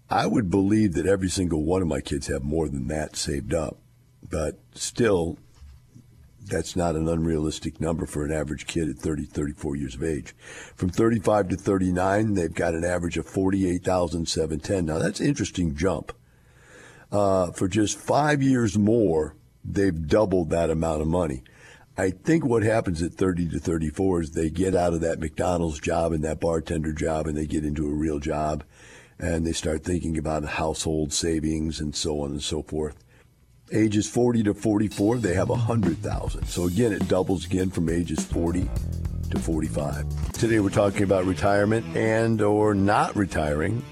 I 0.10 0.28
would 0.28 0.50
believe 0.50 0.94
that 0.94 1.06
every 1.06 1.30
single 1.30 1.64
one 1.64 1.82
of 1.82 1.88
my 1.88 2.02
kids 2.02 2.28
have 2.28 2.44
more 2.44 2.68
than 2.68 2.88
that 2.88 3.16
saved 3.16 3.54
up, 3.54 3.78
but 4.28 4.60
still, 4.74 5.38
that's 6.46 6.76
not 6.76 6.96
an 6.96 7.08
unrealistic 7.08 7.80
number 7.80 8.06
for 8.06 8.26
an 8.26 8.32
average 8.32 8.66
kid 8.66 8.90
at 8.90 8.98
30, 8.98 9.26
34 9.26 9.76
years 9.76 9.96
of 9.96 10.04
age. 10.04 10.36
From 10.76 10.90
35 10.90 11.50
to 11.50 11.56
39, 11.56 12.34
they've 12.34 12.54
got 12.54 12.74
an 12.74 12.84
average 12.84 13.18
of 13.18 13.28
48,710. 13.28 14.86
Now 14.86 14.98
that's 15.00 15.20
an 15.20 15.28
interesting 15.28 15.76
jump. 15.76 16.12
Uh, 17.12 17.52
for 17.52 17.68
just 17.68 17.98
five 17.98 18.42
years 18.44 18.78
more, 18.78 19.36
they've 19.64 20.08
doubled 20.08 20.50
that 20.50 20.70
amount 20.70 21.02
of 21.02 21.08
money. 21.08 21.44
I 21.98 22.12
think 22.12 22.46
what 22.46 22.64
happens 22.64 23.02
at 23.02 23.14
30 23.14 23.50
to 23.50 23.60
34 23.60 24.22
is 24.22 24.32
they 24.32 24.50
get 24.50 24.76
out 24.76 24.94
of 24.94 25.02
that 25.02 25.20
McDonald's 25.20 25.80
job 25.80 26.14
and 26.14 26.24
that 26.24 26.40
bartender 26.40 26.94
job 26.94 27.28
and 27.28 27.36
they 27.36 27.46
get 27.46 27.66
into 27.66 27.88
a 27.88 27.94
real 27.94 28.20
job 28.20 28.64
and 29.20 29.46
they 29.46 29.52
start 29.52 29.84
thinking 29.84 30.18
about 30.18 30.46
household 30.46 31.12
savings 31.12 31.82
and 31.82 31.94
so 31.94 32.22
on 32.22 32.32
and 32.32 32.44
so 32.44 32.62
forth 32.62 32.96
ages 33.72 34.08
40 34.08 34.44
to 34.44 34.54
44, 34.54 35.18
they 35.18 35.34
have 35.34 35.50
100,000. 35.50 36.46
So 36.46 36.66
again, 36.66 36.92
it 36.94 37.08
doubles 37.08 37.46
again 37.46 37.70
from 37.70 37.90
ages 37.90 38.24
40 38.26 38.70
to 39.32 39.40
45. 39.40 40.32
Today 40.34 40.60
we're 40.60 40.70
talking 40.70 41.04
about 41.04 41.26
retirement 41.26 41.86
and 41.96 42.42
or 42.42 42.74
not 42.74 43.16
retiring, 43.16 43.84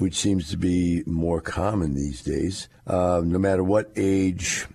which 0.00 0.14
seems 0.14 0.48
to 0.48 0.56
be 0.56 1.02
more 1.04 1.42
common 1.42 1.94
these 1.94 2.22
days. 2.22 2.68
Uh, 2.86 3.20
no 3.22 3.38
matter 3.38 3.62
what 3.62 3.92
age 3.96 4.66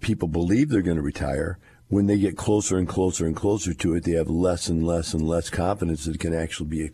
people 0.00 0.26
believe 0.26 0.68
they're 0.68 0.82
going 0.82 0.96
to 0.96 1.02
retire, 1.02 1.56
when 1.86 2.06
they 2.06 2.18
get 2.18 2.36
closer 2.36 2.78
and 2.78 2.88
closer 2.88 3.24
and 3.24 3.36
closer 3.36 3.72
to 3.72 3.94
it, 3.94 4.02
they 4.02 4.12
have 4.12 4.28
less 4.28 4.68
and 4.68 4.84
less 4.84 5.14
and 5.14 5.22
less 5.22 5.50
confidence 5.50 6.04
that 6.04 6.16
it 6.16 6.20
can 6.20 6.34
actually 6.34 6.68
be 6.68 6.90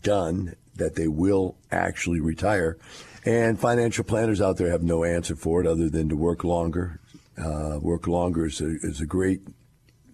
done, 0.00 0.54
that 0.76 0.94
they 0.94 1.08
will 1.08 1.58
actually 1.70 2.20
retire. 2.20 2.78
And 3.26 3.60
financial 3.60 4.04
planners 4.04 4.40
out 4.40 4.56
there 4.56 4.70
have 4.70 4.82
no 4.82 5.04
answer 5.04 5.36
for 5.36 5.60
it 5.60 5.66
other 5.66 5.90
than 5.90 6.08
to 6.08 6.16
work 6.16 6.42
longer. 6.42 7.00
Uh, 7.36 7.78
work 7.82 8.06
longer 8.06 8.46
is 8.46 8.62
a, 8.62 8.76
is 8.82 9.02
a 9.02 9.06
great 9.06 9.42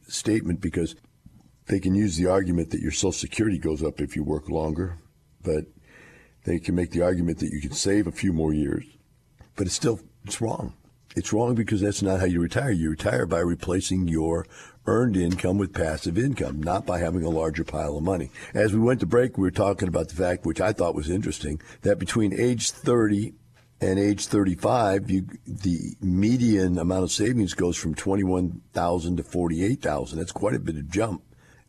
statement 0.09 0.61
because 0.61 0.97
they 1.69 1.79
can 1.79 1.95
use 1.95 2.16
the 2.16 2.27
argument 2.27 2.71
that 2.71 2.81
your 2.81 2.90
Social 2.90 3.12
Security 3.12 3.59
goes 3.59 3.83
up 3.83 4.01
if 4.01 4.16
you 4.16 4.25
work 4.25 4.49
longer, 4.49 4.99
but 5.45 5.66
they 6.47 6.59
can 6.59 6.75
make 6.75 6.93
the 6.93 7.03
argument 7.03 7.41
that 7.41 7.51
you 7.53 7.61
can 7.61 7.73
save 7.73 8.07
a 8.07 8.13
few 8.13 8.33
more 8.33 8.55
years. 8.55 8.85
But 9.57 9.67
it's 9.67 9.77
still 9.77 10.01
it's 10.25 10.41
wrong. 10.41 10.75
It's 11.17 11.33
wrong 11.33 11.55
because 11.55 11.81
that's 11.81 12.03
not 12.03 12.21
how 12.21 12.27
you 12.27 12.41
retire. 12.41 12.71
You 12.71 12.91
retire 12.91 13.27
by 13.27 13.41
replacing 13.41 14.09
your 14.09 14.47
earned 14.87 15.17
income 15.17 15.59
with 15.59 15.73
passive 15.73 16.19
income, 16.19 16.63
not 16.63 16.87
by 16.87 16.99
having 16.99 17.25
a 17.25 17.31
larger 17.31 17.65
pile 17.65 17.97
of 17.97 18.03
money. 18.03 18.31
As 18.55 18.73
we 18.73 18.79
went 18.79 19.01
to 19.01 19.07
break, 19.07 19.37
we 19.37 19.43
were 19.43 19.51
talking 19.51 19.89
about 19.89 20.09
the 20.09 20.15
fact, 20.15 20.47
which 20.47 20.61
I 20.61 20.73
thought 20.73 20.95
was 20.95 21.11
interesting, 21.11 21.61
that 21.83 21.99
between 21.99 22.39
age 22.39 22.71
30 22.71 23.33
and 23.81 23.99
age 23.99 24.27
35, 24.27 25.11
you, 25.11 25.27
the 25.47 25.97
median 26.01 26.79
amount 26.79 27.05
of 27.05 27.11
savings 27.11 27.55
goes 27.55 27.77
from 27.77 27.95
21,000 27.95 29.17
to 29.17 29.23
48,000. 29.23 30.19
That's 30.19 30.33
quite 30.33 30.55
a 30.55 30.61
bit 30.61 30.77
of 30.77 30.91
jump. 30.91 31.23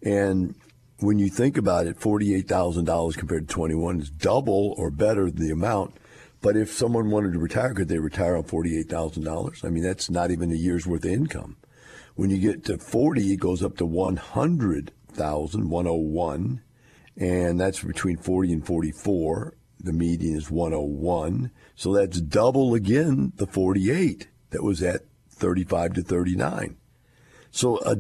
And 0.04 0.56
when 1.00 1.20
you 1.20 1.30
think 1.30 1.58
about 1.58 1.88
it, 1.88 2.00
$48,000 2.00 3.18
compared 3.18 3.48
to 3.48 3.54
21 3.54 4.02
is 4.02 4.10
double 4.10 4.74
or 4.78 4.90
better 4.90 5.30
the 5.30 5.52
amount 5.52 5.96
but 6.42 6.56
if 6.56 6.72
someone 6.72 7.10
wanted 7.10 7.34
to 7.34 7.40
retire, 7.40 7.74
could 7.74 7.88
they 7.88 7.98
retire 7.98 8.36
on 8.36 8.44
$48,000? 8.44 9.66
I 9.66 9.70
mean, 9.70 9.84
that's 9.84 10.10
not 10.10 10.32
even 10.32 10.52
a 10.52 10.56
year's 10.56 10.86
worth 10.86 11.06
of 11.06 11.12
income. 11.12 11.58
When 12.16 12.30
you 12.30 12.38
get 12.38 12.64
to 12.66 12.78
40, 12.78 13.34
it 13.34 13.38
goes 13.38 13.64
up 13.64 13.78
to 13.78 13.86
100,000, 13.86 15.70
101, 15.70 16.62
and 17.16 17.60
that's 17.60 17.84
between 17.84 18.18
40 18.18 18.54
and 18.54 18.66
44. 18.66 19.58
The 19.80 19.94
median 19.94 20.38
is 20.38 20.52
101. 20.52 21.52
So 21.76 21.94
that's 21.94 22.22
double 22.22 22.74
again 22.74 23.34
the 23.36 23.48
48 23.48 24.28
that 24.52 24.64
was 24.64 24.82
at 24.82 25.02
35 25.30 25.94
to 25.94 26.02
39. 26.02 26.78
So 27.52 27.80
a 27.80 27.98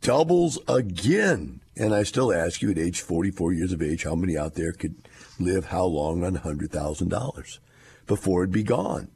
doubles 0.00 0.58
again. 0.68 1.60
And 1.76 1.94
I 1.94 2.04
still 2.04 2.32
ask 2.32 2.62
you 2.62 2.70
at 2.70 2.78
age 2.78 3.00
44 3.00 3.52
years 3.52 3.72
of 3.72 3.82
age, 3.82 4.04
how 4.04 4.14
many 4.14 4.36
out 4.36 4.54
there 4.54 4.72
could 4.72 5.08
live 5.38 5.66
how 5.66 5.84
long 5.84 6.22
on 6.22 6.36
$100,000? 6.36 7.58
before 8.06 8.42
it'd 8.42 8.52
be 8.52 8.62
gone, 8.62 9.08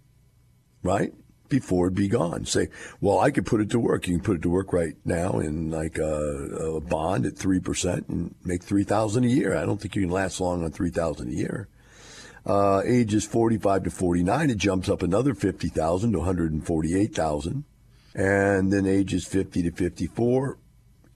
right? 0.82 1.12
Before 1.48 1.86
it'd 1.86 1.96
be 1.96 2.08
gone. 2.08 2.44
Say, 2.44 2.68
well, 3.00 3.20
I 3.20 3.30
could 3.30 3.46
put 3.46 3.60
it 3.60 3.70
to 3.70 3.78
work. 3.78 4.06
You 4.06 4.16
can 4.16 4.24
put 4.24 4.36
it 4.36 4.42
to 4.42 4.50
work 4.50 4.72
right 4.72 4.94
now 5.04 5.38
in 5.38 5.70
like 5.70 5.98
a, 5.98 6.04
a 6.04 6.80
bond 6.80 7.24
at 7.24 7.38
three 7.38 7.60
percent 7.60 8.08
and 8.08 8.34
make 8.44 8.62
three 8.62 8.84
thousand 8.84 9.24
a 9.24 9.28
year. 9.28 9.56
I 9.56 9.64
don't 9.64 9.80
think 9.80 9.96
you 9.96 10.02
can 10.02 10.10
last 10.10 10.40
long 10.40 10.62
on 10.62 10.70
three 10.70 10.90
thousand 10.90 11.30
a 11.30 11.34
year. 11.34 11.68
Uh, 12.46 12.82
ages 12.86 13.26
45 13.26 13.82
to 13.82 13.90
49, 13.90 14.48
it 14.48 14.56
jumps 14.56 14.88
up 14.88 15.02
another 15.02 15.34
50,000 15.34 16.12
to 16.12 16.18
148,000. 16.18 17.64
And 18.14 18.72
then 18.72 18.86
ages 18.86 19.26
50 19.26 19.64
to 19.64 19.70
54, 19.70 20.56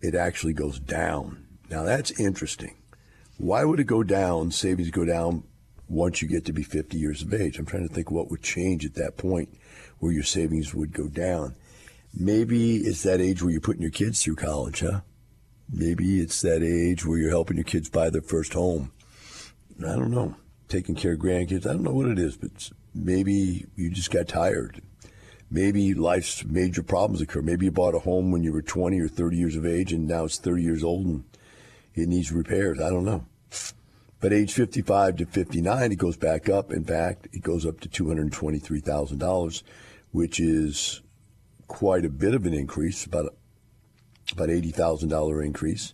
it 0.03 0.15
actually 0.15 0.53
goes 0.53 0.79
down. 0.79 1.47
Now 1.71 1.85
that's 1.85 2.11
interesting. 2.21 2.77
Why 3.39 3.65
would 3.65 3.81
it 3.81 3.85
go 3.85 4.03
down, 4.03 4.51
savings 4.51 4.91
go 4.91 5.05
down 5.05 5.45
once 5.89 6.23
you 6.23 6.29
get 6.29 6.45
to 6.47 6.53
be 6.53 6.63
50 6.63 6.99
years 6.99 7.23
of 7.23 7.33
age? 7.33 7.59
I'm 7.59 7.67
trying 7.67 7.89
to 7.89 7.95
think 7.95 8.11
what 8.11 8.31
would 8.31 8.43
change 8.43 8.85
at 8.85 8.95
that 8.95 9.17
point 9.17 9.49
where 9.99 10.13
your 10.13 10.23
savings 10.23 10.75
would 10.75 10.93
go 10.93 11.09
down. 11.09 11.55
Maybe 12.15 12.79
it's 12.79 13.03
that 13.05 13.21
age 13.21 13.43
where 13.43 13.51
you're 13.51 13.61
putting 13.61 13.83
your 13.83 13.91
kids 13.91 14.23
through 14.23 14.37
college, 14.37 14.81
huh? 14.81 15.01
Maybe 15.73 16.21
it's 16.21 16.43
that 16.43 16.63
age 16.63 17.07
where 17.07 17.19
you're 17.19 17.31
helping 17.31 17.57
your 17.57 17.65
kids 17.65 17.89
buy 17.89 18.11
their 18.11 18.21
first 18.21 18.53
home. 18.53 18.93
I 19.79 19.97
don't 19.97 20.11
know 20.11 20.37
taking 20.73 20.95
care 20.95 21.13
of 21.13 21.19
grandkids. 21.19 21.67
I 21.67 21.75
don't 21.75 21.83
know 21.83 21.93
what 21.93 22.09
it 22.09 22.19
is, 22.19 22.37
but 22.37 22.71
maybe 22.95 23.67
you 23.77 23.91
just 23.91 24.11
got 24.11 24.27
tired. 24.27 24.81
Maybe 25.53 25.93
life's 25.93 26.47
major 26.47 26.83
problems 26.83 27.21
occur. 27.21 27.43
Maybe 27.43 27.67
you 27.67 27.71
bought 27.71 27.95
a 27.95 27.99
home 27.99 28.33
when 28.33 28.43
you 28.43 28.55
were 28.55 28.63
20 28.63 28.99
or 28.99 29.07
30 29.07 29.37
years 29.37 29.55
of 29.55 29.67
age 29.67 29.93
and 29.93 30.09
now 30.09 30.25
it's 30.25 30.39
30 30.39 30.63
years 30.63 30.83
old 30.83 31.05
and 31.05 31.25
it 31.95 32.09
needs 32.09 32.33
repairs. 32.33 32.81
I 32.81 32.89
don't 32.89 33.05
know. 33.05 33.27
But 34.19 34.33
age 34.33 34.55
55 34.55 35.17
to 35.17 35.27
59, 35.27 35.93
it 35.93 35.97
goes 35.97 36.17
back 36.17 36.49
up. 36.49 36.73
In 36.73 36.85
fact, 36.85 37.29
it 37.33 37.43
goes 37.43 37.67
up 37.67 37.81
to 37.81 37.89
$223,000, 37.91 39.63
which 40.13 40.41
is 40.41 41.03
quite 41.69 42.07
a 42.07 42.09
bit 42.09 42.33
of 42.33 42.47
an 42.47 42.55
increase, 42.55 43.05
about 43.05 43.35
about 44.33 44.49
$80,000 44.49 45.45
increase. 45.45 45.93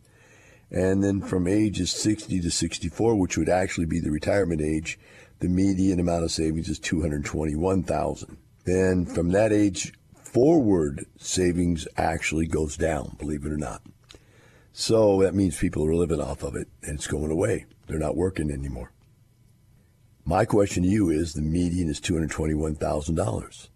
And 0.70 1.02
then 1.02 1.20
from 1.20 1.48
ages 1.48 1.90
60 1.90 2.40
to 2.42 2.50
64, 2.50 3.16
which 3.16 3.36
would 3.36 3.48
actually 3.48 3.86
be 3.86 3.98
the 3.98 4.12
retirement 4.12 4.60
age, 4.60 5.00
the 5.40 5.48
median 5.48 5.98
amount 5.98 6.22
of 6.22 6.30
savings 6.30 6.68
is 6.68 6.78
221,000. 6.78 8.36
Then 8.68 9.06
from 9.06 9.30
that 9.30 9.50
age 9.50 9.94
forward, 10.14 11.06
savings 11.16 11.88
actually 11.96 12.46
goes 12.46 12.76
down, 12.76 13.16
believe 13.18 13.46
it 13.46 13.52
or 13.52 13.56
not. 13.56 13.80
So 14.74 15.22
that 15.22 15.34
means 15.34 15.56
people 15.56 15.86
are 15.86 15.94
living 15.94 16.20
off 16.20 16.42
of 16.42 16.54
it 16.54 16.68
and 16.82 16.96
it's 16.96 17.06
going 17.06 17.30
away. 17.30 17.64
They're 17.86 17.98
not 17.98 18.14
working 18.14 18.50
anymore. 18.50 18.92
My 20.26 20.44
question 20.44 20.82
to 20.82 20.88
you 20.90 21.08
is 21.08 21.32
the 21.32 21.40
median 21.40 21.88
is 21.88 21.98
$221,000. 21.98 23.68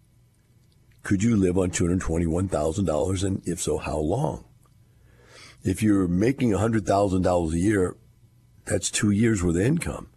Could 1.01 1.23
you 1.23 1.37
live 1.37 1.57
on 1.57 1.71
$221,000 1.71 3.23
and 3.23 3.41
if 3.47 3.59
so, 3.59 3.79
how 3.79 3.97
long? 3.97 4.45
If 5.63 5.81
you're 5.81 6.07
making 6.07 6.51
$100,000 6.51 7.51
a 7.51 7.57
year, 7.57 7.95
that's 8.65 8.91
two 8.91 9.09
years 9.09 9.41
worth 9.41 9.55
of 9.55 9.61
income. 9.63 10.09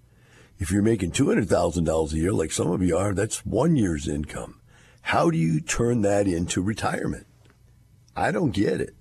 If 0.58 0.70
you're 0.70 0.82
making 0.82 1.12
$200,000 1.12 2.12
a 2.12 2.16
year, 2.18 2.32
like 2.34 2.52
some 2.52 2.70
of 2.70 2.82
you 2.82 2.94
are, 2.94 3.14
that's 3.14 3.46
one 3.46 3.76
year's 3.76 4.06
income. 4.06 4.60
How 5.06 5.30
do 5.30 5.38
you 5.38 5.60
turn 5.60 6.02
that 6.02 6.26
into 6.26 6.60
retirement? 6.60 7.28
I 8.16 8.32
don't 8.32 8.50
get 8.50 8.80
it. 8.80 8.96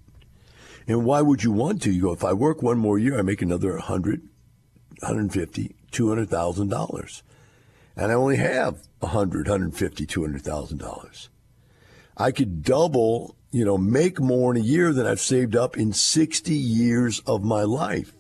And 0.88 1.04
why 1.04 1.22
would 1.22 1.44
you 1.44 1.52
want 1.52 1.82
to? 1.82 1.92
You 1.92 2.04
go, 2.04 2.14
if 2.14 2.24
I 2.24 2.32
work 2.32 2.62
one 2.62 2.78
more 2.78 3.00
year, 3.00 3.18
I 3.18 3.24
make 3.24 3.42
another 3.42 3.72
100, 3.72 4.22
150, 5.00 5.76
$200,000. 5.92 7.22
And 7.96 8.12
I 8.12 8.14
only 8.14 8.36
have 8.36 8.88
100, 9.00 9.48
150, 9.48 10.06
$200,000. 10.06 11.30
I 12.18 12.32
could 12.32 12.62
double 12.62 13.36
you 13.50 13.66
know, 13.66 13.78
make 13.80 14.20
more 14.20 14.54
in 14.56 14.62
a 14.62 14.64
year 14.64 14.94
than 14.94 15.08
I've 15.08 15.20
saved 15.20 15.56
up 15.56 15.76
in 15.76 15.92
60 15.92 16.54
years 16.54 17.22
of 17.22 17.44
my 17.44 17.64
life. 17.64 18.14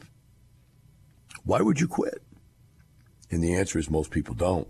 Why 1.43 1.61
would 1.61 1.79
you 1.79 1.87
quit? 1.87 2.23
And 3.29 3.43
the 3.43 3.53
answer 3.53 3.77
is 3.77 3.91
most 3.91 4.09
people 4.09 4.33
don't. 4.33 4.67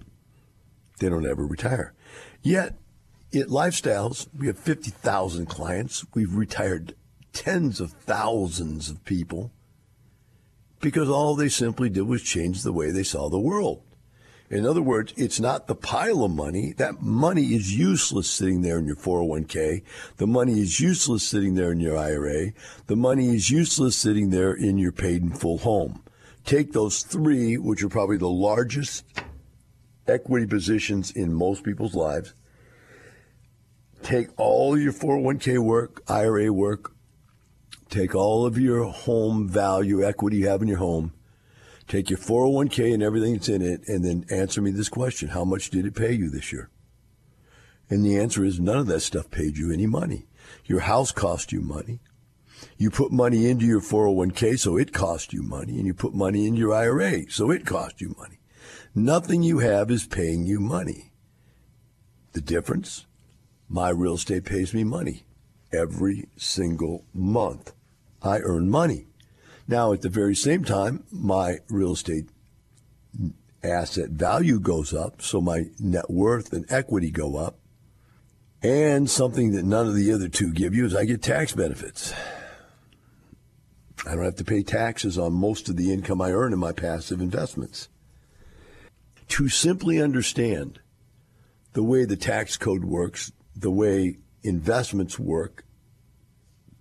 They 1.00 1.08
don't 1.08 1.26
ever 1.26 1.46
retire. 1.46 1.94
Yet, 2.42 2.76
at 3.36 3.48
Lifestyles, 3.48 4.28
we 4.38 4.48
have 4.48 4.58
50,000 4.58 5.46
clients. 5.48 6.06
We've 6.14 6.34
retired 6.34 6.96
tens 7.34 7.80
of 7.82 7.92
thousands 7.92 8.90
of 8.90 9.04
people 9.06 9.52
because 10.80 11.10
all 11.10 11.36
they 11.36 11.50
simply 11.50 11.90
did 11.90 12.04
was 12.04 12.22
change 12.22 12.62
the 12.62 12.74
way 12.74 12.92
they 12.92 13.04
saw 13.04 13.30
the 13.30 13.40
world. 13.40 13.82
In 14.50 14.66
other 14.66 14.82
words, 14.82 15.12
it's 15.18 15.40
not 15.40 15.66
the 15.66 15.76
pile 15.76 16.24
of 16.24 16.32
money. 16.32 16.74
That 16.78 17.02
money 17.02 17.56
is 17.56 17.76
useless 17.76 18.30
sitting 18.30 18.62
there 18.62 18.78
in 18.78 18.86
your 18.86 18.96
401k. 18.96 19.82
The 20.18 20.28
money 20.28 20.62
is 20.62 20.80
useless 20.80 21.28
sitting 21.28 21.56
there 21.56 21.72
in 21.72 21.80
your 21.80 21.98
IRA. 21.98 22.52
The 22.86 22.96
money 22.96 23.34
is 23.34 23.50
useless 23.50 23.96
sitting 23.96 24.30
there 24.30 24.54
in 24.54 24.78
your 24.78 24.92
paid 24.92 25.24
in 25.24 25.32
full 25.32 25.58
home. 25.58 26.04
Take 26.46 26.74
those 26.74 27.02
three, 27.02 27.58
which 27.58 27.82
are 27.82 27.90
probably 27.90 28.18
the 28.18 28.30
largest 28.30 29.04
equity 30.08 30.46
positions 30.46 31.10
in 31.10 31.34
most 31.34 31.64
people's 31.64 31.96
lives. 31.96 32.36
Take 34.06 34.30
all 34.38 34.78
your 34.78 34.94
401k 34.94 35.58
work, 35.58 36.04
IRA 36.08 36.54
work, 36.54 36.94
take 37.90 38.16
all 38.16 38.46
of 38.46 38.58
your 38.58 38.86
home 38.86 39.50
value 39.50 40.06
equity 40.06 40.38
you 40.38 40.48
have 40.48 40.62
in 40.62 40.68
your 40.68 40.78
home, 40.78 41.12
Take 41.88 42.10
your 42.10 42.18
401k 42.18 42.94
and 42.94 43.04
everything 43.04 43.34
that's 43.34 43.50
in 43.50 43.62
it, 43.62 43.88
and 43.88 44.04
then 44.04 44.26
answer 44.32 44.62
me 44.62 44.72
this 44.72 44.90
question 44.90 45.30
How 45.30 45.46
much 45.46 45.70
did 45.70 45.86
it 45.86 45.96
pay 45.96 46.14
you 46.14 46.30
this 46.30 46.52
year? 46.52 46.70
And 47.90 48.04
the 48.04 48.18
answer 48.18 48.44
is 48.44 48.60
none 48.60 48.78
of 48.78 48.88
that 48.88 49.02
stuff 49.02 49.30
paid 49.30 49.58
you 49.58 49.72
any 49.72 49.86
money. 49.86 50.26
Your 50.66 50.82
house 50.82 51.12
cost 51.12 51.52
you 51.52 51.62
money. 51.62 52.00
You 52.78 52.90
put 52.90 53.12
money 53.12 53.48
into 53.48 53.66
your 53.66 53.82
401k, 53.82 54.58
so 54.58 54.78
it 54.78 54.94
cost 54.94 55.34
you 55.34 55.44
money, 55.44 55.78
and 55.78 55.86
you 55.86 55.94
put 55.94 56.16
money 56.16 56.48
in 56.48 56.56
your 56.56 56.74
IRA, 56.74 57.30
so 57.30 57.52
it 57.52 57.66
cost 57.66 58.02
you 58.02 58.16
money. 58.18 58.40
Nothing 58.96 59.44
you 59.44 59.60
have 59.60 59.92
is 59.92 60.08
paying 60.08 60.46
you 60.46 60.60
money. 60.60 61.12
The 62.32 62.42
difference? 62.42 63.06
My 63.68 63.90
real 63.90 64.16
estate 64.16 64.46
pays 64.46 64.74
me 64.74 64.84
money 64.84 65.24
every 65.74 66.30
single 66.38 67.06
month. 67.14 67.74
I 68.22 68.40
earn 68.40 68.70
money. 68.70 69.08
Now, 69.68 69.94
at 69.94 70.02
the 70.02 70.10
very 70.10 70.36
same 70.36 70.64
time, 70.64 71.04
my 71.12 71.58
real 71.70 71.94
estate 71.94 72.30
asset 73.64 74.10
value 74.12 74.60
goes 74.60 74.94
up, 74.94 75.22
so 75.22 75.42
my 75.42 75.66
net 75.80 76.10
worth 76.10 76.54
and 76.54 76.66
equity 76.72 77.10
go 77.10 77.38
up. 77.38 77.58
And 78.62 79.10
something 79.10 79.52
that 79.52 79.66
none 79.66 79.88
of 79.88 79.96
the 79.96 80.12
other 80.12 80.28
two 80.28 80.54
give 80.54 80.74
you 80.74 80.86
is 80.86 80.96
I 80.96 81.06
get 81.06 81.22
tax 81.22 81.54
benefits. 81.54 82.14
I 84.08 84.16
don't 84.16 84.24
have 84.24 84.36
to 84.36 84.44
pay 84.44 84.62
taxes 84.62 85.18
on 85.18 85.34
most 85.34 85.68
of 85.70 85.78
the 85.78 85.92
income 85.92 86.22
I 86.22 86.32
earn 86.32 86.54
in 86.54 86.60
my 86.60 86.72
passive 86.72 87.22
investments. 87.22 87.90
To 89.30 89.50
simply 89.50 90.00
understand 90.00 90.80
the 91.74 91.84
way 91.84 92.06
the 92.06 92.16
tax 92.16 92.58
code 92.58 92.86
works, 92.86 93.32
the 93.56 93.72
way 93.72 94.18
investments 94.44 95.18
work, 95.18 95.66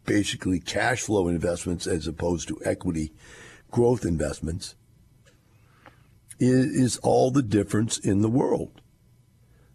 basically 0.04 0.60
cash 0.60 1.02
flow 1.02 1.28
investments 1.28 1.86
as 1.86 2.06
opposed 2.06 2.48
to 2.48 2.60
equity 2.64 3.12
growth 3.70 4.04
investments 4.04 4.74
is, 6.38 6.66
is 6.66 6.96
all 6.98 7.30
the 7.30 7.42
difference 7.42 7.98
in 7.98 8.22
the 8.22 8.28
world. 8.28 8.80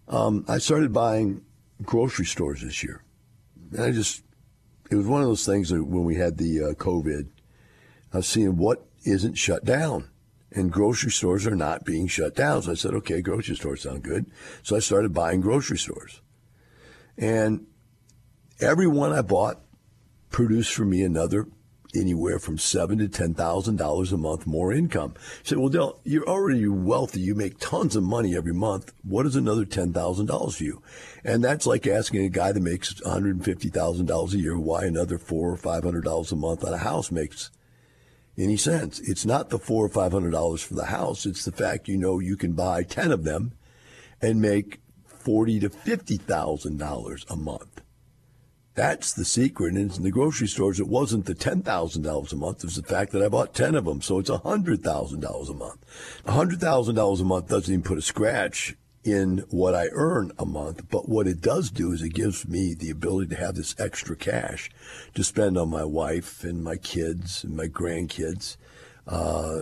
Um, 0.07 0.45
I 0.47 0.57
started 0.57 0.93
buying 0.93 1.43
grocery 1.83 2.25
stores 2.25 2.61
this 2.61 2.83
year. 2.83 3.03
And 3.71 3.81
I 3.81 3.91
just, 3.91 4.23
it 4.89 4.95
was 4.95 5.05
one 5.05 5.21
of 5.21 5.27
those 5.27 5.45
things 5.45 5.69
that 5.69 5.83
when 5.83 6.03
we 6.03 6.15
had 6.15 6.37
the 6.37 6.63
uh, 6.63 6.73
COVID, 6.73 7.27
I 8.13 8.17
was 8.17 8.27
seeing 8.27 8.57
what 8.57 8.85
isn't 9.05 9.35
shut 9.35 9.65
down. 9.65 10.09
And 10.51 10.71
grocery 10.71 11.11
stores 11.11 11.45
are 11.45 11.55
not 11.55 11.85
being 11.85 12.07
shut 12.07 12.35
down. 12.35 12.63
So 12.63 12.71
I 12.71 12.75
said, 12.75 12.95
okay, 12.95 13.21
grocery 13.21 13.55
stores 13.55 13.83
sound 13.83 14.01
good. 14.01 14.25
So 14.63 14.75
I 14.75 14.79
started 14.79 15.13
buying 15.13 15.41
grocery 15.41 15.77
stores. 15.77 16.21
And 17.19 17.67
every 18.59 18.87
one 18.87 19.11
I 19.11 19.21
bought 19.21 19.61
produced 20.29 20.73
for 20.73 20.85
me 20.85 21.03
another 21.03 21.47
anywhere 21.95 22.37
from 22.37 22.57
seven 22.57 22.99
to 22.99 23.07
ten 23.07 23.33
thousand 23.33 23.77
dollars 23.77 24.11
a 24.11 24.17
month 24.17 24.45
more 24.45 24.71
income. 24.71 25.15
You 25.17 25.43
say, 25.43 25.55
well, 25.55 25.69
Del, 25.69 25.99
you're 26.03 26.27
already 26.27 26.67
wealthy. 26.67 27.19
You 27.19 27.35
make 27.35 27.59
tons 27.59 27.95
of 27.95 28.03
money 28.03 28.37
every 28.37 28.53
month. 28.53 28.93
What 29.03 29.25
is 29.25 29.35
another 29.35 29.65
ten 29.65 29.91
thousand 29.91 30.27
dollars 30.27 30.57
for 30.57 30.63
you? 30.63 30.81
And 31.23 31.43
that's 31.43 31.65
like 31.65 31.87
asking 31.87 32.23
a 32.23 32.29
guy 32.29 32.51
that 32.51 32.61
makes 32.61 33.01
one 33.03 33.11
hundred 33.11 33.35
and 33.35 33.45
fifty 33.45 33.69
thousand 33.69 34.05
dollars 34.05 34.33
a 34.33 34.39
year 34.39 34.57
why 34.57 34.85
another 34.85 35.17
four 35.17 35.51
or 35.51 35.57
five 35.57 35.83
hundred 35.83 36.03
dollars 36.03 36.31
a 36.31 36.35
month 36.35 36.63
on 36.63 36.73
a 36.73 36.77
house 36.77 37.11
makes 37.11 37.51
any 38.37 38.55
sense. 38.55 38.99
It's 39.01 39.25
not 39.25 39.49
the 39.49 39.59
four 39.59 39.85
or 39.85 39.89
five 39.89 40.11
hundred 40.11 40.31
dollars 40.31 40.61
for 40.61 40.75
the 40.75 40.85
house. 40.85 41.25
It's 41.25 41.43
the 41.43 41.51
fact 41.51 41.87
you 41.87 41.97
know 41.97 42.19
you 42.19 42.37
can 42.37 42.53
buy 42.53 42.83
ten 42.83 43.11
of 43.11 43.23
them 43.23 43.53
and 44.21 44.41
make 44.41 44.79
forty 45.29 45.59
to 45.59 45.69
fifty 45.69 46.17
thousand 46.17 46.79
dollars 46.79 47.23
a 47.29 47.35
month. 47.35 47.81
That's 48.73 49.13
the 49.13 49.25
secret. 49.25 49.75
And 49.75 49.95
in 49.95 50.01
the 50.01 50.09
grocery 50.09 50.47
stores, 50.47 50.79
it 50.79 50.87
wasn't 50.87 51.25
the 51.25 51.35
$10,000 51.35 52.31
a 52.31 52.35
month. 52.35 52.57
It 52.59 52.63
was 52.63 52.75
the 52.77 52.81
fact 52.83 53.11
that 53.11 53.21
I 53.21 53.27
bought 53.27 53.53
10 53.53 53.75
of 53.75 53.85
them. 53.85 54.01
So 54.01 54.17
it's 54.17 54.29
$100,000 54.29 55.49
a 55.49 55.53
month. 55.53 55.85
$100,000 56.25 57.19
a 57.19 57.23
month 57.23 57.47
doesn't 57.47 57.71
even 57.71 57.83
put 57.83 57.97
a 57.97 58.01
scratch 58.01 58.75
in 59.03 59.43
what 59.49 59.75
I 59.75 59.89
earn 59.91 60.31
a 60.39 60.45
month, 60.45 60.89
but 60.89 61.07
what 61.07 61.27
it 61.27 61.41
does 61.41 61.69
do 61.69 61.91
is 61.91 62.01
it 62.01 62.13
gives 62.13 62.47
me 62.47 62.73
the 62.73 62.89
ability 62.89 63.35
to 63.35 63.41
have 63.41 63.55
this 63.55 63.75
extra 63.77 64.15
cash 64.15 64.71
to 65.13 65.23
spend 65.23 65.57
on 65.57 65.69
my 65.69 65.83
wife 65.83 66.43
and 66.43 66.63
my 66.63 66.77
kids 66.77 67.43
and 67.43 67.55
my 67.55 67.67
grandkids, 67.67 68.57
uh, 69.07 69.61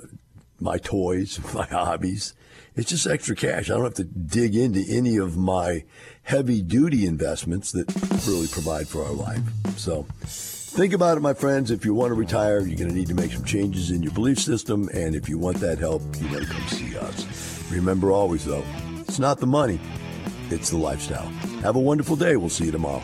my 0.60 0.78
toys, 0.78 1.40
my 1.54 1.66
hobbies. 1.66 2.34
It's 2.78 2.92
just 2.92 3.08
extra 3.08 3.36
cash. 3.36 3.72
I 3.72 3.74
don't 3.74 3.86
have 3.86 3.96
to 3.96 4.04
dig 4.04 4.56
into 4.56 4.86
any 4.88 5.18
of 5.18 5.36
my 5.36 5.84
heavy 6.22 6.62
duty 6.62 7.08
investments 7.08 7.72
that 7.72 7.92
really 8.28 8.48
provide 8.48 8.88
for 8.88 9.04
our 9.04 9.12
life. 9.12 9.42
So 9.78 10.06
think 10.20 10.94
about 10.94 11.18
it, 11.18 11.22
my 11.22 11.34
friends. 11.34 11.72
If 11.72 11.86
you 11.86 11.96
want 11.96 12.12
to 12.12 12.14
retire, 12.14 12.60
you're 12.60 12.78
going 12.78 12.90
to 12.90 12.96
need 12.96 13.08
to 13.08 13.16
make 13.16 13.32
some 13.32 13.44
changes 13.44 13.90
in 13.90 14.04
your 14.04 14.12
belief 14.14 14.38
system. 14.38 14.90
And 14.94 15.16
if 15.16 15.28
you 15.28 15.40
want 15.40 15.58
that 15.58 15.80
help, 15.80 16.04
you 16.20 16.30
got 16.30 16.44
to 16.44 16.48
come 16.48 16.68
see 16.68 16.96
us. 16.96 17.66
Remember 17.72 18.12
always, 18.12 18.46
though, 18.46 18.64
it's 19.00 19.18
not 19.18 19.40
the 19.40 19.48
money, 19.48 19.80
it's 20.52 20.70
the 20.70 20.78
lifestyle. 20.78 21.28
Have 21.64 21.78
a 21.78 21.80
wonderful 21.80 22.16
day. 22.16 22.36
We'll 22.36 22.50
see 22.50 22.66
you 22.66 22.72
tomorrow. 22.72 23.04